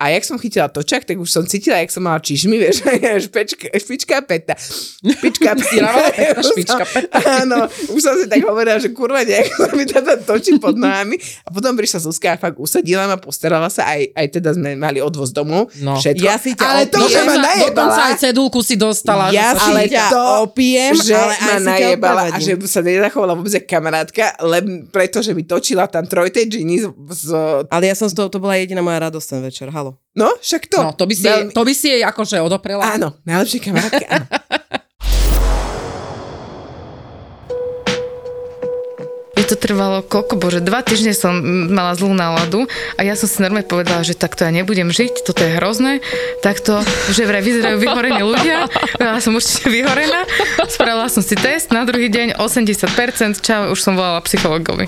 A 0.02 0.10
jak 0.10 0.26
som 0.26 0.42
chytila 0.42 0.66
točák, 0.66 1.06
tak 1.06 1.14
už 1.16 1.30
som 1.30 1.46
cítila, 1.46 1.78
jak 1.78 1.94
som 1.94 2.02
mala 2.02 2.18
čižmy, 2.18 2.58
vieš, 2.66 2.82
špečka, 3.22 3.70
špička 3.70 4.26
peta. 4.26 4.58
Špička 4.98 5.54
peta. 5.62 6.42
Špička 6.42 6.84
peta. 6.90 7.18
Áno, 7.46 7.70
už 7.94 8.02
som 8.02 8.18
si 8.18 8.26
tak 8.26 8.42
hovorila, 8.42 8.82
že 8.82 8.90
kurva, 8.90 9.22
nejak 9.22 9.54
sa 9.54 9.70
mi 9.72 9.86
teda 9.86 10.18
točí 10.18 10.58
pod 10.58 10.74
nohami. 10.74 11.22
A 11.46 11.54
potom 11.54 11.78
prišla 11.78 12.02
Zuzka 12.02 12.34
a 12.34 12.42
fakt 12.42 12.58
usadila 12.58 13.06
ma, 13.06 13.22
postarala 13.22 13.70
sa, 13.70 13.94
aj, 13.94 14.10
aj 14.18 14.28
teda 14.34 14.58
sme 14.58 14.74
mali 14.74 14.98
odvoz 14.98 15.30
domov. 15.30 15.70
No. 15.78 16.02
Všetko. 16.02 16.26
Ja 16.26 16.42
si 16.42 16.58
ťa 16.58 16.66
ale 16.66 16.84
to, 16.90 16.98
opiem. 16.98 17.06
že 17.08 17.20
ma 17.22 17.36
Dokonca- 17.38 17.50
Dokonca 17.62 18.02
aj 18.02 18.10
najebala, 18.10 18.18
cedulku 18.18 18.60
si 18.66 18.76
dostala. 18.76 19.24
Ja 19.30 19.54
si 19.54 19.70
ale 19.70 19.86
ťa 19.86 20.06
to, 20.10 20.24
opiem, 20.50 20.94
že 20.98 21.14
ale 21.14 21.36
ma 21.38 21.56
najebala 21.62 22.22
a 22.34 22.38
že 22.42 22.58
sa 22.66 22.82
nezachovala 22.82 23.38
vôbec 23.38 23.54
kamarátka, 23.70 24.34
len 24.42 24.90
preto, 24.90 25.22
že 25.22 25.38
mi 25.38 25.46
točila 25.46 25.86
tam 25.86 26.10
trojtej 26.10 26.50
džiny 26.50 26.76
z, 26.82 26.86
z... 27.12 27.28
Ale 27.70 27.86
ja 27.86 27.94
som 27.94 28.10
z 28.10 28.18
toho, 28.18 28.34
to 28.34 28.42
bola 28.42 28.58
jediná 28.58 28.82
moja 28.82 28.98
radosť 29.06 29.28
ten 29.30 29.42
večer, 29.46 29.70
halo. 29.70 29.91
No, 30.12 30.36
však 30.44 30.68
to. 30.68 30.80
No, 30.84 30.92
to 30.92 31.08
by 31.08 31.16
si, 31.16 31.24
Veľmi- 31.24 31.56
to 31.56 31.62
by 31.64 31.74
si 31.74 31.88
jej 31.88 32.04
akože 32.04 32.44
odoprela. 32.44 32.84
Áno, 32.84 33.16
najlepšie 33.24 33.60
kamarátky, 33.64 34.06
áno. 34.12 34.28
To 39.52 39.60
trvalo 39.60 40.00
koľko, 40.00 40.40
bože, 40.40 40.64
dva 40.64 40.80
týždne 40.80 41.12
som 41.12 41.36
mala 41.68 41.92
zlú 41.92 42.16
náladu 42.16 42.72
a 42.96 43.04
ja 43.04 43.20
som 43.20 43.28
si 43.28 43.44
normálne 43.44 43.68
povedala, 43.68 44.00
že 44.00 44.16
takto 44.16 44.48
ja 44.48 44.52
nebudem 44.56 44.88
žiť, 44.88 45.28
toto 45.28 45.44
je 45.44 45.60
hrozné, 45.60 46.00
takto, 46.40 46.80
že 47.12 47.28
vraj 47.28 47.44
vyzerajú 47.44 47.76
vyhorení 47.84 48.24
ľudia, 48.24 48.72
ja 48.96 49.20
som 49.20 49.36
určite 49.36 49.68
vyhorená, 49.68 50.24
spravila 50.72 51.12
som 51.12 51.20
si 51.20 51.36
test, 51.36 51.68
na 51.76 51.84
druhý 51.84 52.08
deň 52.08 52.40
80%, 52.40 53.44
čau, 53.44 53.76
už 53.76 53.80
som 53.84 54.00
volala 54.00 54.24
psychologovi. 54.24 54.88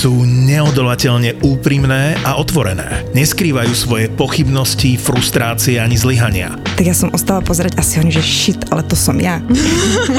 Sú 0.00 0.24
neodolateľne 0.24 1.44
úprimné 1.44 2.16
a 2.24 2.40
otvorené. 2.40 3.04
Neskrývajú 3.12 3.68
svoje 3.76 4.08
pochybnosti, 4.08 4.96
frustrácie 4.96 5.76
ani 5.76 6.00
zlyhania. 6.00 6.56
Tak 6.72 6.88
ja 6.88 6.96
som 6.96 7.12
ostala 7.12 7.44
pozerať 7.44 7.76
a 7.76 7.84
si 7.84 8.00
hovorím, 8.00 8.16
že 8.16 8.24
shit, 8.24 8.64
ale 8.72 8.80
to 8.88 8.96
som 8.96 9.20
ja. 9.20 9.44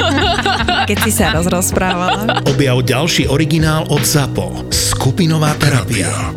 keď 0.89 0.97
si 1.01 1.09
sa 1.09 1.33
rozprávala. 1.33 2.45
Objav 2.45 2.77
ďalší 2.85 3.25
originál 3.25 3.89
od 3.89 4.05
ZAPO. 4.05 4.69
Skupinová 4.69 5.57
terapia. 5.57 6.29